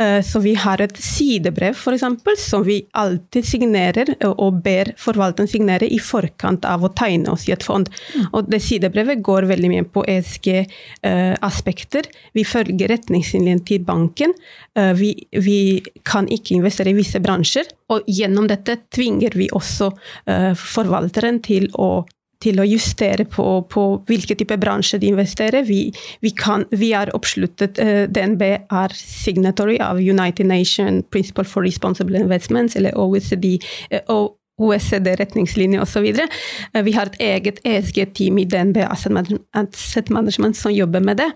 Eh, 0.03 0.23
så 0.23 0.39
vi 0.39 0.53
har 0.55 0.79
et 0.83 0.95
sidebrev 1.03 1.75
for 1.75 1.97
eksempel, 1.97 2.37
som 2.39 2.63
vi 2.67 2.77
alltid 2.99 3.47
signerer 3.47 4.13
og 4.29 4.61
ber 4.63 4.93
forvalteren 5.01 5.51
signere 5.51 5.89
i 5.91 5.99
forkant 5.99 6.67
av 6.69 6.85
å 6.87 6.93
tegne 6.95 7.33
oss 7.33 7.49
i 7.49 7.55
et 7.55 7.67
fond. 7.67 7.91
Mm. 8.15 8.29
Og 8.31 8.51
det 8.53 8.61
sidebrevet 8.63 9.25
går 9.27 9.49
veldig 9.51 9.73
mye 9.73 9.87
på 9.91 10.05
ESG-aspekter. 10.15 12.07
Vi 12.39 12.47
følger 12.47 12.93
retningslinjene 12.95 13.67
til 13.67 13.83
banken. 13.89 14.37
Eh, 14.79 14.95
vi, 14.99 15.11
vi, 15.35 15.59
kan 16.07 16.31
ikke 16.31 16.55
investere 16.57 16.95
i 16.95 16.99
visse 16.99 17.19
bransjer. 17.23 17.67
Og 17.91 18.07
gjennom 18.07 18.47
dette 18.49 18.79
tvinger 18.95 19.35
vi 19.35 19.51
også 19.51 19.91
eh, 20.31 20.55
forvalteren 20.55 21.43
til 21.43 21.67
å 21.75 22.07
til 22.43 22.61
å 22.61 22.67
justere 22.67 23.27
på, 23.29 23.47
på 23.71 23.85
hvilke 24.09 24.37
type 24.39 24.59
bransjer 24.63 25.03
de 25.03 25.11
investerer. 25.13 25.67
Vi, 25.67 25.89
vi, 26.25 26.33
kan, 26.39 26.67
vi 26.71 26.93
er 26.97 27.13
oppsluttet. 27.17 27.81
Uh, 27.81 28.05
eh, 28.05 28.11
DNB 28.11 28.45
er 28.47 28.95
signatory 28.95 29.79
av 29.83 29.99
United 29.99 30.47
Nations 30.47 31.07
Principle 31.13 31.47
for 31.49 31.67
Responsible 31.67 32.21
Investments, 32.21 32.77
eller 32.79 32.97
OECD. 32.99 33.57
Uh, 33.93 34.03
og 34.15 34.35
OECD-retningslinjer 34.59 35.83
osv. 35.83 36.07
Uh, 36.15 36.83
vi 36.87 36.95
har 36.95 37.11
et 37.11 37.21
eget 37.29 37.63
ESG-team 37.67 38.39
i 38.43 38.47
DNB 38.51 38.83
Asset 38.87 40.11
Management 40.15 40.59
som 40.59 40.75
jobber 40.75 41.03
med 41.03 41.23
det. 41.23 41.33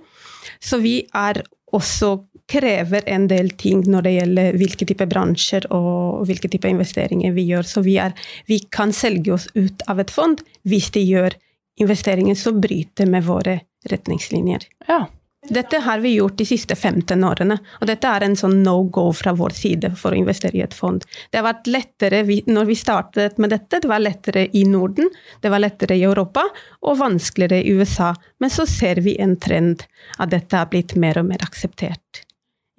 Så 0.63 0.79
vi 0.83 1.01
er 1.15 1.43
også 1.73 2.17
krever 2.51 3.03
en 3.07 3.29
del 3.31 3.51
ting 3.61 3.85
når 3.91 4.07
det 4.07 4.13
gjelder 4.17 4.59
hvilke 4.61 4.89
type 4.89 5.07
bransjer 5.11 5.69
og 5.75 6.27
hvilke 6.29 6.51
type 6.53 6.69
investeringer 6.71 7.35
vi 7.37 7.47
gjør. 7.53 7.69
Så 7.69 7.85
vi, 7.87 7.97
er, 8.03 8.15
vi 8.51 8.61
kan 8.73 8.93
selge 8.97 9.35
oss 9.37 9.49
ut 9.55 9.85
av 9.91 10.03
et 10.03 10.13
fond 10.13 10.43
hvis 10.69 10.91
de 10.97 11.05
gjør 11.07 11.37
investeringer 11.81 12.37
som 12.39 12.61
bryter 12.61 13.09
med 13.09 13.27
våre 13.27 13.61
retningslinjer. 13.89 14.69
Ja. 14.89 15.07
Dette 15.49 15.81
har 15.83 15.99
vi 15.99 16.13
gjort 16.15 16.37
de 16.39 16.45
siste 16.47 16.77
15 16.77 17.25
årene, 17.27 17.57
og 17.81 17.89
dette 17.91 18.07
er 18.07 18.23
en 18.23 18.37
sånn 18.39 18.61
no 18.63 18.77
go 18.95 19.09
fra 19.17 19.33
vår 19.35 19.57
side 19.59 19.89
for 19.99 20.15
å 20.15 20.21
investere 20.21 20.61
i 20.61 20.63
et 20.63 20.77
fond. 20.77 21.03
Det 21.31 21.41
har 21.41 21.49
vært 21.49 21.67
lettere 21.67 22.21
når 22.47 22.69
vi 22.69 22.77
startet 22.79 23.41
med 23.43 23.51
dette, 23.51 23.81
det 23.83 23.91
var 23.91 24.05
lettere 24.05 24.47
i 24.55 24.63
Norden, 24.71 25.11
det 25.43 25.51
var 25.51 25.65
lettere 25.65 25.99
i 25.99 26.05
Europa, 26.07 26.47
og 26.87 27.01
vanskeligere 27.03 27.59
i 27.59 27.75
USA. 27.75 28.13
Men 28.39 28.55
så 28.55 28.69
ser 28.71 29.03
vi 29.03 29.17
en 29.19 29.35
trend 29.35 29.83
at 30.23 30.31
dette 30.31 30.55
har 30.55 30.71
blitt 30.71 30.95
mer 30.95 31.19
og 31.19 31.27
mer 31.33 31.43
akseptert 31.43 32.23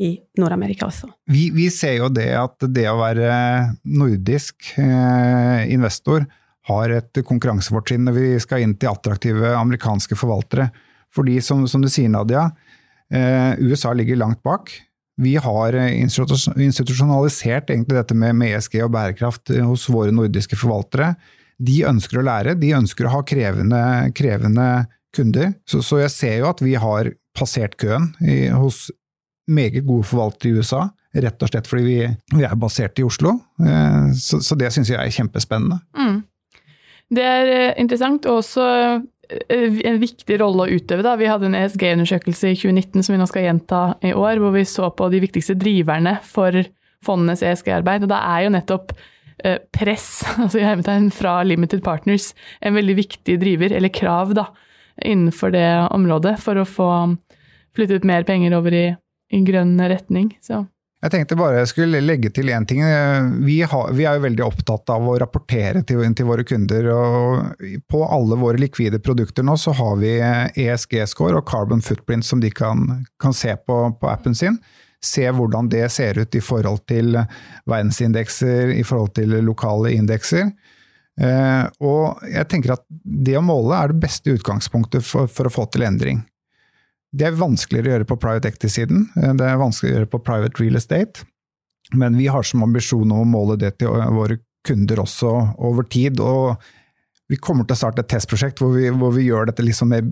i 0.02 0.16
Nord-Amerika 0.40 0.88
også. 0.88 1.10
Vi, 1.30 1.50
vi, 1.54 1.68
ser 1.74 2.00
jo 2.00 2.10
det 2.10 2.32
at 2.38 2.66
det 2.74 2.88
å 2.90 2.98
være 2.98 3.34
nordisk 3.86 4.74
eh, 4.82 5.68
investor 5.74 6.26
har 6.70 6.94
et 6.96 7.20
konkurransefortrinn 7.28 8.08
når 8.08 8.18
vi 8.18 8.32
skal 8.42 8.64
inn 8.64 8.78
til 8.80 8.94
attraktive 8.94 9.54
amerikanske 9.58 10.18
forvaltere. 10.18 10.70
Fordi, 11.14 11.38
som, 11.46 11.66
som 11.70 11.84
du 11.84 11.90
sier, 11.92 12.10
Nadia, 12.10 12.48
eh, 13.14 13.54
USA 13.62 13.94
ligger 13.94 14.22
langt 14.22 14.42
bak. 14.46 14.72
Vi 15.22 15.36
har 15.38 15.78
eh, 15.78 16.00
institusjonalisert 16.02 17.70
dette 17.70 18.18
med, 18.18 18.42
ESG 18.48 18.80
og 18.82 18.94
bærekraft 18.96 19.54
eh, 19.54 19.66
hos 19.66 19.86
våre 19.92 20.14
nordiske 20.16 20.58
forvaltere. 20.58 21.14
De 21.64 21.84
ønsker 21.86 22.20
å 22.20 22.26
lære, 22.26 22.58
de 22.60 22.74
ønsker 22.80 23.08
å 23.08 23.14
ha 23.20 23.22
krevende, 23.28 23.84
krevende 24.18 24.88
kunder. 25.14 25.54
Så, 25.70 25.84
så, 25.86 26.02
jeg 26.02 26.16
ser 26.16 26.40
jo 26.42 26.50
at 26.50 26.64
vi 26.66 26.74
har 26.82 27.12
passert 27.38 27.78
køen 27.82 28.10
i, 28.26 28.48
hos 28.50 28.88
meget 29.48 29.86
gode 29.86 30.08
forvaltere 30.08 30.52
i 30.52 30.60
USA. 30.60 30.88
Rett 31.14 31.44
og 31.46 31.52
slett 31.52 31.70
fordi 31.70 31.84
vi, 31.86 31.98
vi 32.34 32.46
er 32.48 32.60
basert 32.60 33.00
i 33.00 33.06
Oslo. 33.06 33.36
Eh, 33.62 34.14
så, 34.18 34.40
så 34.42 34.58
det 34.58 34.72
syns 34.74 34.90
jeg 34.90 35.00
er 35.00 35.14
kjempespennende. 35.14 35.82
Mm. 35.98 36.22
Det 37.14 37.26
er 37.30 37.52
eh, 37.54 37.74
interessant, 37.82 38.26
og 38.30 38.42
også 38.42 38.68
eh, 39.30 39.82
en 39.90 40.00
viktig 40.02 40.40
rolle 40.42 40.66
å 40.66 40.80
utøve. 40.80 41.06
Da. 41.06 41.16
Vi 41.20 41.30
hadde 41.30 41.52
en 41.52 41.60
ESG-undersøkelse 41.60 42.54
i 42.54 42.58
2019 42.58 43.06
som 43.06 43.14
vi 43.14 43.22
nå 43.22 43.28
skal 43.30 43.48
gjenta 43.50 43.84
i 44.02 44.16
år, 44.18 44.42
hvor 44.42 44.56
vi 44.56 44.66
så 44.70 44.90
på 44.96 45.12
de 45.14 45.22
viktigste 45.24 45.58
driverne 45.60 46.18
for 46.26 46.64
fondenes 47.06 47.46
ESG-arbeid. 47.46 48.08
Og 48.08 48.14
da 48.14 48.24
er 48.34 48.48
jo 48.48 48.56
nettopp 48.56 48.96
press, 49.76 50.22
altså 50.40 50.62
i 50.62 50.64
hermetegn 50.66 51.10
fra 51.12 51.42
limited 51.44 51.82
partners, 51.84 52.32
en 52.64 52.78
veldig 52.78 52.94
viktig 52.96 53.36
driver, 53.42 53.74
eller 53.76 53.92
krav, 53.92 54.32
da, 54.38 54.46
innenfor 55.04 55.52
det 55.52 55.68
området, 55.92 56.38
for 56.40 56.62
å 56.62 56.70
få 56.70 56.90
flyttet 57.76 58.06
mer 58.08 58.24
penger 58.24 58.56
over 58.56 58.78
i, 58.78 58.86
i 59.34 59.42
grønn 59.46 59.76
retning. 59.82 60.32
Så. 60.42 60.64
Jeg 61.04 61.12
tenkte 61.12 61.36
bare 61.36 61.58
jeg 61.60 61.70
skulle 61.74 62.00
legge 62.00 62.30
til 62.32 62.48
én 62.56 62.64
ting. 62.68 62.80
Vi, 63.44 63.58
har, 63.68 63.90
vi, 63.92 64.06
er 64.08 64.16
jo 64.16 64.24
veldig 64.24 64.46
opptatt 64.46 64.92
av 64.94 65.04
å 65.04 65.18
rapportere 65.20 65.82
til, 65.84 66.00
til, 66.16 66.30
våre 66.30 66.46
kunder. 66.48 66.88
og 66.94 67.66
På 67.92 68.06
alle 68.08 68.38
våre 68.40 68.62
likvide 68.62 69.02
produkter 69.04 69.44
nå 69.44 69.58
så 69.60 69.76
har 69.76 69.98
vi 70.00 70.14
ESG-score 70.64 71.42
og 71.42 71.50
carbon 71.50 71.84
footprint 71.84 72.24
som 72.24 72.40
de 72.44 72.54
kan, 72.56 73.04
kan 73.20 73.36
se 73.36 73.52
på, 73.58 73.82
på, 74.00 74.08
appen 74.08 74.38
sin. 74.38 74.62
Se 75.04 75.28
hvordan 75.28 75.68
det 75.68 75.90
ser 75.92 76.22
ut 76.24 76.40
i 76.40 76.44
forhold 76.44 76.86
til 76.88 77.18
verdensindekser, 77.68 78.72
i 78.72 78.86
forhold 78.88 79.12
til 79.20 79.36
lokale 79.44 79.92
indekser. 79.98 80.54
Eh, 81.20 81.66
og 81.84 82.24
jeg 82.32 82.48
tenker 82.50 82.78
at 82.78 82.88
det 83.04 83.36
å 83.38 83.44
måle 83.44 83.76
er 83.76 83.92
det 83.92 84.06
beste 84.08 84.38
utgangspunktet 84.38 85.04
for, 85.04 85.28
for 85.28 85.52
å 85.52 85.54
få 85.54 85.68
til 85.74 85.84
endring. 85.86 86.24
Det 87.14 87.28
er 87.28 87.36
vanskeligere 87.38 87.90
å 87.90 87.94
gjøre 87.98 88.10
på 88.10 88.20
private 88.22 88.50
equity-siden. 88.50 89.06
Eh, 89.22 89.34
det 89.38 89.48
er 89.48 89.62
vanskeligere 89.62 89.96
å 89.96 90.02
gjøre 90.02 90.14
på 90.16 90.24
private 90.26 90.62
real 90.62 90.80
estate. 90.80 91.28
Men 91.94 92.18
vi 92.18 92.30
har 92.32 92.46
som 92.48 92.64
ambisjon 92.66 93.12
å 93.14 93.26
måle 93.28 93.60
det 93.60 93.76
til 93.82 93.94
våre 94.16 94.40
kunder 94.66 95.04
også 95.04 95.34
over 95.62 95.84
tid. 95.84 96.20
og 96.24 96.56
vi 97.32 97.38
kommer 97.40 97.66
til 97.66 97.74
å 97.74 97.80
starte 97.80 98.04
et 98.04 98.10
testprosjekt 98.12 98.60
hvor 98.62 98.74
vi, 98.76 98.90
hvor 98.94 99.14
vi 99.16 99.24
gjør 99.26 99.48
dette 99.48 99.64
liksom 99.64 99.90
med, 99.90 100.10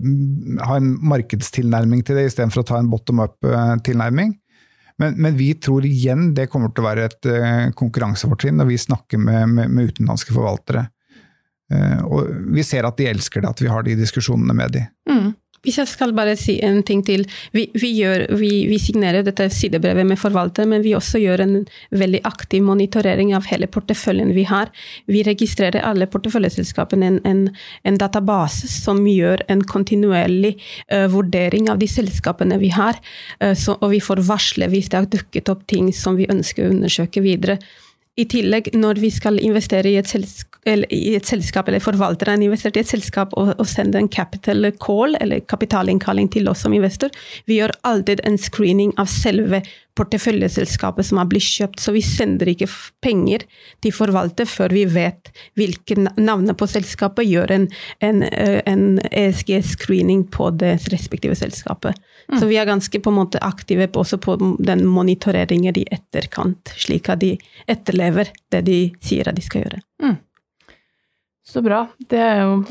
har 0.64 0.80
en 0.80 0.94
markedstilnærming 1.06 2.00
til 2.02 2.16
det, 2.18 2.24
istedenfor 2.30 2.62
å 2.62 2.66
ta 2.66 2.78
en 2.80 2.88
bottom 2.90 3.20
up-tilnærming. 3.22 4.32
Men, 4.98 5.14
men, 5.20 5.36
vi 5.36 5.52
tror 5.54 5.86
igjen 5.86 6.32
det 6.34 6.48
kommer 6.50 6.72
til 6.72 6.82
å 6.82 6.88
være 6.88 7.04
et 7.10 7.28
uh, 7.28 7.68
konkurransefortrinn 7.78 8.58
når 8.58 8.70
vi 8.72 8.80
snakker 8.80 9.20
med, 9.20 9.52
med, 9.52 9.70
med 9.70 9.92
utenlandske 9.92 10.34
forvaltere. 10.34 10.88
Og 12.04 12.26
vi 12.52 12.60
ser 12.66 12.84
at 12.84 12.98
de 12.98 13.06
elsker 13.08 13.40
det, 13.40 13.48
at 13.48 13.60
vi 13.64 13.70
har 13.72 13.84
de 13.86 13.94
diskusjonene 13.96 14.52
med 14.56 14.74
dem. 14.74 14.90
Mm. 15.08 15.30
Hvis 15.62 15.76
jeg 15.78 15.86
skal 15.86 16.10
bare 16.10 16.34
si 16.34 16.56
en 16.66 16.80
ting 16.82 17.04
til. 17.06 17.22
Vi, 17.54 17.68
vi, 17.78 17.92
gjør, 18.00 18.24
vi, 18.34 18.50
vi 18.66 18.78
signerer 18.82 19.22
dette 19.22 19.46
sidebrevet 19.54 20.06
med 20.08 20.18
forvalter, 20.18 20.66
men 20.66 20.82
vi 20.82 20.96
også 20.98 21.20
gjør 21.22 21.44
en 21.44 21.54
veldig 21.94 22.22
aktiv 22.26 22.64
monitorering 22.66 23.30
av 23.36 23.46
hele 23.46 23.68
porteføljen 23.70 24.32
vi 24.34 24.42
har. 24.50 24.72
Vi 25.06 25.22
registrerer 25.26 25.84
alle 25.86 26.08
porteføljeselskapene 26.10 27.12
en, 27.12 27.20
en, 27.28 27.44
en 27.86 28.00
database 28.00 28.66
som 28.72 29.04
gjør 29.06 29.44
en 29.52 29.62
kontinuerlig 29.62 30.56
uh, 30.90 31.06
vurdering 31.12 31.70
av 31.70 31.78
de 31.78 31.86
selskapene 31.90 32.58
vi 32.58 32.72
har. 32.74 32.98
Uh, 33.38 33.54
så, 33.54 33.78
og 33.78 33.94
vi 33.94 34.02
får 34.02 34.24
varsle 34.26 34.66
hvis 34.72 34.90
det 34.90 34.98
har 34.98 35.10
dukket 35.14 35.54
opp 35.54 35.62
ting 35.70 35.92
som 35.94 36.18
vi 36.18 36.26
ønsker 36.32 36.66
å 36.66 36.74
undersøke 36.74 37.22
videre. 37.22 37.60
I 38.20 38.26
tillegg, 38.28 38.74
når 38.76 39.00
vi 39.00 39.08
skal 39.10 39.40
investere 39.40 39.88
i 39.88 39.96
et 40.00 40.10
selskap 40.10 40.52
eller 40.68 40.86
et 40.94 41.26
selskap, 41.26 41.66
eller 41.66 41.82
forvalteren 41.82 42.42
investerer 42.44 42.78
i 42.78 42.84
et 42.84 42.90
selskap 42.92 43.32
og, 43.38 43.54
og 43.58 43.66
sender 43.66 43.98
en 43.98 44.10
capital 44.12 44.68
call, 44.82 45.16
eller 45.18 45.42
kapitalinnkalling 45.50 46.30
til 46.30 46.46
oss 46.52 46.62
som 46.62 46.74
investor, 46.76 47.10
vi 47.50 47.58
gjør 47.58 47.74
alltid 47.88 48.22
en 48.28 48.38
screening 48.38 48.94
av 49.00 49.10
selve 49.10 49.62
porteføljeselskapet 49.98 51.06
som 51.06 51.20
har 51.20 51.28
blitt 51.30 51.44
kjøpt, 51.44 51.80
så 51.82 51.92
vi 51.92 52.02
sender 52.04 52.48
ikke 52.48 52.68
penger 53.04 53.44
til 53.84 53.94
forvalter 53.94 54.48
før 54.48 54.72
vi 54.72 54.84
vet 54.88 55.32
hvilke 55.58 55.98
navnet 56.16 56.56
på 56.58 56.68
selskapet, 56.70 57.28
gjør 57.28 57.52
en, 57.56 57.66
en, 58.04 58.22
eh, 58.24 58.60
en 58.68 58.98
ESG-screening 59.10 60.24
på 60.32 60.50
det 60.60 60.74
respektive 60.92 61.36
selskapet. 61.38 61.98
Mm. 62.32 62.38
Så 62.40 62.48
vi 62.48 62.58
er 62.60 62.68
ganske 62.68 63.02
på 63.02 63.12
en 63.12 63.18
måte 63.20 63.42
aktive 63.44 63.90
også 63.92 64.18
på 64.22 64.36
den 64.62 64.86
monitoreringen 64.88 65.76
i 65.78 65.86
etterkant, 65.92 66.72
slik 66.78 67.10
at 67.12 67.20
de 67.22 67.34
etterlever 67.70 68.32
det 68.52 68.64
de 68.68 68.78
sier 69.04 69.28
at 69.28 69.36
de 69.36 69.44
skal 69.44 69.66
gjøre. 69.66 69.82
Mm. 70.02 70.16
Så 71.52 71.60
bra. 71.64 71.84
Det 72.08 72.20
er 72.22 72.44
jo 72.46 72.62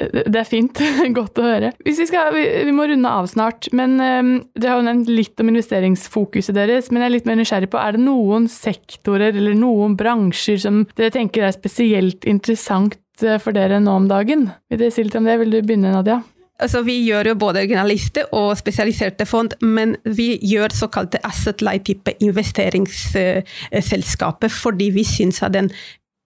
det 0.00 0.38
er 0.38 0.46
fint. 0.48 0.78
Godt 1.18 1.38
å 1.38 1.42
høre. 1.46 1.72
Vi, 1.84 1.92
skal, 1.98 2.32
vi, 2.34 2.72
må 2.74 2.86
runde 2.88 3.08
av 3.08 3.26
snart. 3.30 3.68
men 3.76 3.90
um, 4.00 4.42
Dere 4.56 4.70
har 4.72 4.78
jo 4.80 4.86
nevnt 4.88 5.08
litt 5.12 5.40
om 5.42 5.48
investeringsfokuset 5.52 6.54
deres. 6.56 6.90
Men 6.90 7.00
jeg 7.02 7.08
er 7.08 7.16
litt 7.16 7.28
mer 7.28 7.38
nysgjerrig 7.40 7.70
på, 7.72 7.78
er 7.80 7.90
det 7.96 8.02
noen 8.06 8.44
sektorer 8.50 9.30
eller 9.36 9.54
noen 9.58 9.96
bransjer 10.00 10.58
som 10.64 10.74
dere 10.96 11.10
tenker 11.14 11.40
er 11.46 11.52
spesielt 11.54 12.20
interessant 12.28 12.96
eh, 13.22 13.38
for 13.42 13.52
dere 13.56 13.80
nå 13.82 13.92
om 14.02 14.08
dagen? 14.10 14.40
Vil 14.72 14.80
dere 14.80 14.94
si 14.94 15.02
litt 15.06 15.18
om 15.18 15.26
det? 15.28 15.40
Vil 15.42 15.54
du 15.54 15.60
begynne, 15.60 15.94
Nadia? 15.94 16.18
Altså, 16.62 16.78
vi 16.86 16.94
gjør 17.02 17.24
jo 17.32 17.40
både 17.40 17.66
generalister 17.66 18.24
og 18.38 18.58
spesialiserte 18.60 19.24
fond, 19.26 19.50
men 19.64 19.96
vi 20.04 20.38
gjør 20.46 20.70
såkalte 20.76 21.18
asset 21.26 21.62
light-type 21.64 22.12
investeringsselskaper 22.22 24.50
fordi 24.52 24.90
vi 24.94 25.04
syns 25.08 25.42
at 25.42 25.52
den 25.56 25.70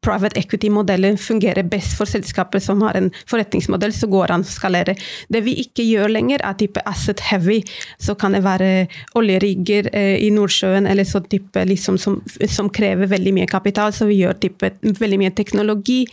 private 0.07 0.39
equity-modellen 0.41 1.19
fungerer 1.19 1.67
best 1.67 1.97
for 1.99 2.09
selskaper 2.09 2.63
som 2.63 2.83
har 2.87 2.99
en 2.99 3.11
forretningsmodell 3.27 3.95
som 3.97 4.13
går 4.13 4.35
an 4.35 4.47
å 4.47 4.51
skalere. 4.51 4.97
Det 5.33 5.43
vi 5.47 5.57
ikke 5.65 5.87
gjør 5.87 6.15
lenger, 6.15 6.45
er 6.47 6.59
type 6.61 6.83
asset 6.87 7.23
heavy. 7.31 7.61
Så 7.99 8.15
kan 8.19 8.37
det 8.37 8.45
være 8.47 8.71
oljerigger 9.19 9.91
eh, 9.93 10.15
i 10.23 10.31
Nordsjøen 10.35 10.87
eller 10.91 11.09
sånn 11.09 11.29
type 11.33 11.67
liksom, 11.67 11.99
som, 11.99 12.21
som, 12.47 12.71
krever 12.77 13.11
veldig 13.11 13.35
mye 13.37 13.51
kapital. 13.51 13.95
Så 13.97 14.09
vi 14.11 14.21
gjør 14.23 14.39
type, 14.43 14.73
veldig 14.83 15.21
mye 15.25 15.35
teknologi 15.37 16.05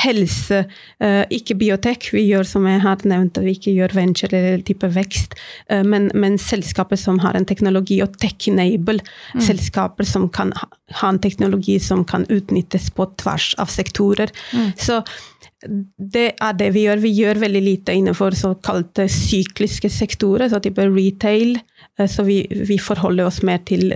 helse, 0.00 0.62
uh, 1.04 1.24
ikke 1.32 1.56
biotek. 1.60 2.08
Vi 2.14 2.24
gjør 2.30 2.46
som 2.48 2.66
jeg 2.68 2.80
har 2.84 3.02
nevnt, 3.08 3.40
vi 3.44 3.56
ikke 3.56 3.74
gjør 3.76 3.96
venture 3.96 4.38
eller 4.38 4.62
type 4.66 4.88
vekst, 4.94 5.36
uh, 5.72 5.82
men, 5.84 6.10
men, 6.14 6.38
selskaper 6.40 7.00
som 7.00 7.20
har 7.24 7.36
en 7.38 7.48
teknologi, 7.48 8.00
og 8.04 8.16
tech-enable, 8.22 9.02
mm. 9.34 9.44
selskaper 9.44 10.08
som 10.08 10.28
kan 10.32 10.54
ha 10.56 11.12
en 11.12 11.20
teknologi 11.22 11.78
som 11.80 12.06
kan 12.08 12.24
utnyttes 12.32 12.90
på 12.96 13.06
tvers 13.20 13.52
av 13.60 13.72
sektorer. 13.72 14.32
Mm. 14.56 14.72
Så 14.80 15.02
det 15.62 16.28
er 16.42 16.56
det 16.58 16.72
vi 16.74 16.86
gjør. 16.86 17.02
Vi 17.02 17.12
gjør 17.14 17.40
veldig 17.42 17.62
lite 17.62 17.94
innenfor 17.96 18.34
såkalte 18.38 19.06
sykliske 19.10 19.90
sektorer, 19.92 20.50
så 20.50 20.60
type 20.62 20.86
retail. 20.90 21.58
Eh, 21.98 22.08
så 22.10 22.26
vi, 22.26 22.42
vi 22.50 22.78
forholder 22.82 23.28
oss 23.28 23.42
mer 23.46 23.62
til 23.68 23.92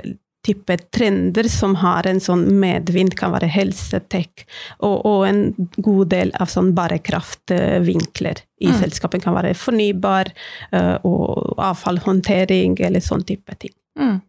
type 0.47 0.77
trender 0.95 1.49
som 1.51 1.75
har 1.83 2.07
en 2.09 2.21
sånn 2.23 2.45
medvind, 2.61 3.17
kan 3.19 3.35
være 3.35 3.49
helsetech, 3.51 4.47
og, 4.79 5.01
og 5.07 5.25
en 5.29 5.43
god 5.77 6.13
del 6.15 6.33
av 6.41 6.51
sånn 6.53 6.73
bærekraftvinkler 6.77 8.43
i 8.63 8.71
mm. 8.71 8.79
selskapet. 8.81 9.25
kan 9.25 9.37
være 9.37 9.57
fornybar 9.59 10.31
uh, 10.73 10.97
og 11.07 11.59
avfallhåndtering 11.61 12.79
eller 12.87 13.05
sånn 13.05 13.27
type 13.27 13.59
ting. 13.61 13.75
Mm. 13.99 14.21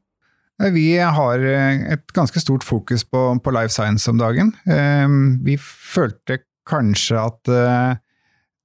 Vi 0.74 0.88
har 0.98 1.44
eh, 1.46 1.84
et 1.94 2.14
ganske 2.18 2.42
stort 2.42 2.64
fokus 2.66 3.04
på, 3.06 3.20
på 3.44 3.54
life 3.54 3.70
science 3.70 4.10
om 4.10 4.18
dagen. 4.18 4.56
Ehm, 4.66 5.38
vi 5.46 5.54
følte 5.62 6.40
kanskje 6.68 7.20
at 7.22 7.52
uh, 7.54 8.00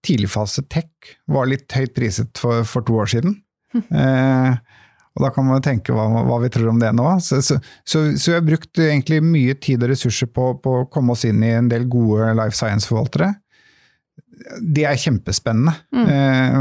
tidligfase 0.03 0.65
tech 0.73 1.13
var 1.31 1.51
litt 1.51 1.69
høyt 1.77 1.93
priset 1.95 2.41
for, 2.41 2.65
for 2.65 2.87
to 2.89 2.97
år 3.05 3.13
siden. 3.13 3.37
Mm. 3.77 4.57
Og 5.13 5.25
da 5.27 5.29
kan 5.35 5.45
man 5.45 5.63
tenke 5.65 5.93
hva, 5.93 6.07
hva, 6.25 6.39
vi 6.41 6.51
tror 6.53 6.71
om 6.73 6.81
det 6.81 6.93
nå. 6.97 7.05
Så, 7.21 7.43
så, 7.45 7.59
så, 7.85 8.05
så, 8.17 8.31
vi 8.31 8.39
har 8.39 8.47
brukt 8.47 8.81
egentlig 8.81 9.21
mye 9.25 9.57
tid 9.61 9.85
og 9.85 9.93
ressurser 9.93 10.31
på, 10.33 10.55
på, 10.65 10.77
å 10.83 10.89
komme 10.93 11.13
oss 11.17 11.27
inn 11.29 11.43
i 11.45 11.53
en 11.53 11.69
del 11.69 11.85
gode 11.91 12.33
life 12.39 12.57
science-forvaltere. 12.57 13.35
Det 14.73 14.87
er 14.89 14.99
kjempespennende. 14.99 15.75
Mm. 15.95 16.07
Eh, 16.09 16.57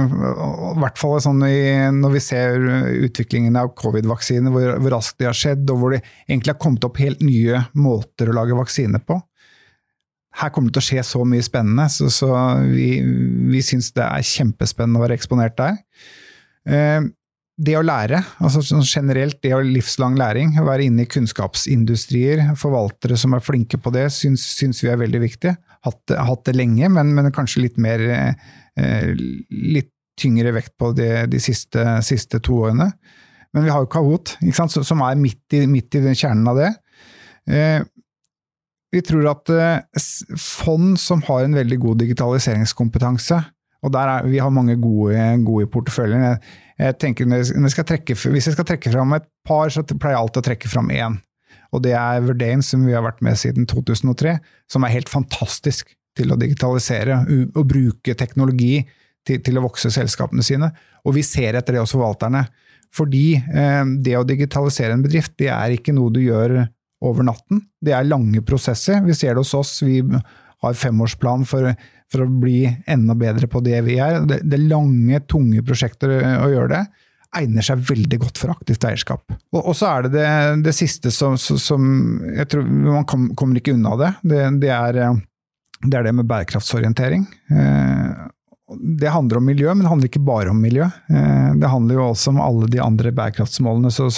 I 0.76 0.82
hvert 0.84 1.00
fall 1.00 1.16
sånn 1.24 1.40
når 1.40 2.14
vi 2.14 2.22
ser 2.24 2.68
utviklingen 3.08 3.56
av 3.58 3.72
covid-vaksiner, 3.80 4.52
hvor, 4.54 4.76
hvor, 4.76 4.98
raskt 4.98 5.22
det 5.22 5.32
har 5.32 5.38
skjedd, 5.38 5.64
og 5.72 5.80
hvor 5.80 5.96
det 5.96 6.04
egentlig 6.28 6.54
har 6.54 6.62
kommet 6.62 6.86
opp 6.88 7.00
helt 7.02 7.24
nye 7.26 7.64
måter 7.80 8.30
å 8.30 8.36
lage 8.36 8.58
vaksine 8.60 9.00
på. 9.08 9.18
Her 10.42 10.52
kommer 10.52 10.72
det 10.72 10.80
til 10.80 10.84
å 10.84 10.90
skje 10.90 11.08
så 11.08 11.24
mye 11.28 11.44
spennende, 11.44 11.88
så, 11.92 12.30
vi, 12.72 12.92
vi 13.52 13.64
syns 13.66 13.92
det 13.96 14.06
er 14.06 14.28
kjempespennende 14.28 15.00
å 15.00 15.08
være 15.08 15.18
eksponert 15.20 15.58
der. 15.60 15.82
Eh, 16.68 17.02
det 17.60 17.76
å 17.78 17.84
lære, 17.84 18.22
altså 18.42 18.62
sånn 18.64 18.86
generelt 18.88 19.42
det 19.44 19.52
å 19.54 19.62
livslang 19.66 20.16
læring, 20.18 20.56
være 20.66 20.88
inne 20.88 21.04
i 21.04 21.10
kunnskapsindustrier, 21.12 22.54
forvaltere 22.60 23.18
som 23.20 23.36
er 23.36 23.44
flinke 23.44 23.78
på 23.82 23.92
det, 23.94 24.08
syns, 24.16 24.46
syns 24.58 24.82
vi 24.82 24.90
er 24.90 25.02
veldig 25.02 25.22
viktig. 25.22 25.54
Hatt, 25.86 26.14
hatt 26.16 26.46
det 26.48 26.56
lenge, 26.58 26.90
men, 26.94 27.12
men, 27.18 27.32
kanskje 27.34 27.66
litt 27.66 27.80
mer 27.82 28.04
eh, 28.12 29.16
Litt 29.52 29.90
tyngre 30.22 30.54
vekt 30.56 30.76
på 30.80 30.92
det 30.96 31.26
de 31.32 31.40
siste, 31.44 31.84
siste, 32.06 32.40
to 32.44 32.62
årene. 32.64 32.88
Men 33.52 33.66
vi 33.66 33.72
har 33.74 33.84
jo 33.84 33.90
Kahoot, 33.92 34.38
som 34.56 35.02
er 35.04 35.20
midt 35.20 35.58
i, 35.58 35.66
midt 35.68 35.98
i 35.98 36.04
kjernen 36.16 36.48
av 36.48 36.60
det. 36.60 36.70
Eh, 37.52 37.82
vi 38.92 39.02
tror 39.08 39.28
at 39.32 39.52
eh, 39.56 40.04
fond 40.40 40.96
som 41.00 41.24
har 41.28 41.46
en 41.46 41.58
veldig 41.58 41.80
god 41.84 42.02
digitaliseringskompetanse, 42.04 43.42
og 43.82 43.94
der 43.96 44.12
er, 44.14 44.28
vi 44.30 44.40
har 44.40 44.54
mange 44.54 44.76
gode, 44.80 45.18
gode 45.46 45.68
porteføljen. 45.74 46.38
Jeg, 46.82 46.98
tenker 47.02 47.28
Hvis 47.30 47.78
jeg 47.78 47.88
trekke, 47.88 48.16
hvis 48.34 48.48
jeg 48.50 48.56
skal 48.56 48.68
trekke 48.68 48.92
fram 48.94 49.14
et 49.18 49.28
par, 49.48 49.70
så 49.70 49.84
pleier 49.86 50.16
jeg 50.16 50.24
alltid 50.24 50.42
å 50.42 50.48
trekke 50.50 50.72
fram 50.72 50.90
én. 50.96 51.20
Og 51.72 51.84
det 51.86 51.94
er 51.96 52.24
Verdane, 52.26 52.66
som 52.66 52.84
vi 52.88 52.96
har 52.96 53.06
vært 53.06 53.22
med 53.24 53.38
siden 53.40 53.68
2003, 53.70 54.40
som 54.72 54.84
er 54.84 54.96
helt 54.96 55.12
fantastisk 55.12 55.94
til 56.18 56.34
å 56.34 56.40
digitalisere 56.40 57.22
og 57.54 57.64
bruke 57.70 58.16
teknologi 58.20 58.82
til, 59.28 59.40
til 59.46 59.60
å 59.60 59.66
vokse 59.68 59.92
selskapene 59.94 60.44
sine. 60.44 60.72
Og 61.06 61.16
vi 61.16 61.24
ser 61.26 61.56
etter 61.56 61.78
det 61.78 61.84
hos 61.84 61.96
forvalterne. 61.96 62.44
Fordi 62.92 63.26
eh, 63.40 63.84
det 64.04 64.18
å 64.20 64.28
digitalisere 64.28 64.98
en 64.98 65.06
bedrift, 65.06 65.38
det 65.40 65.52
er 65.54 65.78
ikke 65.78 65.96
noe 65.96 66.12
du 66.12 66.20
gjør 66.26 66.58
over 67.08 67.26
natten. 67.26 67.64
Det 67.82 67.96
er 67.96 68.10
lange 68.10 68.44
prosesser. 68.46 69.00
Vi 69.06 69.16
ser 69.18 69.36
det 69.36 69.46
hos 69.46 69.56
oss. 69.58 69.78
Vi 69.86 70.02
har 70.02 70.78
femårsplan 70.78 71.48
for, 71.50 71.72
for 72.12 72.26
å 72.26 72.34
bli 72.42 72.66
enda 72.90 73.16
bedre 73.16 73.48
på 73.48 73.62
det 73.64 73.80
vi 73.86 73.98
er. 74.04 74.22
Det, 74.28 74.42
det 74.44 74.60
lange, 74.66 75.22
tunge 75.32 75.64
prosjekter 75.66 76.18
å 76.20 76.52
gjøre 76.52 76.74
det 76.76 76.84
egner 77.38 77.64
seg 77.64 77.84
veldig 77.88 78.20
godt 78.26 78.42
for 78.42 78.52
aktivt 78.54 78.86
eierskap. 78.88 79.24
Og, 79.54 79.62
og 79.62 79.76
så 79.78 79.88
er 79.88 80.08
det, 80.08 80.12
det 80.18 80.66
det, 80.68 80.76
siste 80.76 81.12
som, 81.16 81.38
som, 81.40 81.86
jeg 82.36 82.50
tror 82.52 82.68
Man 82.68 83.08
kommer 83.08 83.60
ikke 83.60 83.76
unna 83.78 83.96
det. 84.00 84.12
Det, 84.22 84.42
det, 84.64 84.72
er, 84.76 85.00
det 85.86 86.00
er 86.00 86.08
det 86.08 86.16
med 86.18 86.28
bærekraftsorientering. 86.30 87.26
Eh, 87.56 88.28
det 89.02 89.12
handler 89.12 89.40
om 89.40 89.48
miljø, 89.48 89.72
men 89.74 89.84
det 89.84 89.92
handler 89.92 90.12
ikke 90.12 90.24
bare 90.28 90.52
om 90.52 90.60
miljø. 90.64 90.88
Eh, 91.12 91.50
det 91.60 91.72
handler 91.72 92.00
jo 92.00 92.10
også 92.10 92.34
om 92.34 92.42
alle 92.44 92.68
de 92.72 92.84
andre 92.84 93.14
bærekraftsmålene 93.16 93.92
som, 93.96 94.12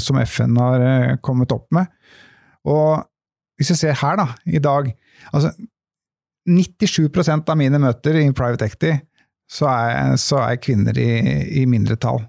som 0.00 0.20
FN 0.24 0.60
har 0.60 0.84
eh, 0.84 1.16
kommet 1.24 1.52
opp 1.56 1.68
med. 1.76 1.88
Og 2.68 3.00
hvis 3.58 3.72
vi 3.72 3.80
ser 3.80 3.98
her, 4.00 4.20
da, 4.20 4.28
i 4.46 4.60
dag 4.62 4.92
altså 5.32 5.50
97% 6.48 7.50
av 7.52 7.58
mine 7.60 7.80
møter 7.82 8.18
i 8.22 8.26
private 8.32 8.68
equity, 8.68 8.94
så 9.48 9.68
er, 9.70 10.16
så 10.20 10.42
er 10.44 10.60
kvinner 10.60 10.98
i, 11.00 11.10
i 11.62 11.64
mindretall. 11.68 12.22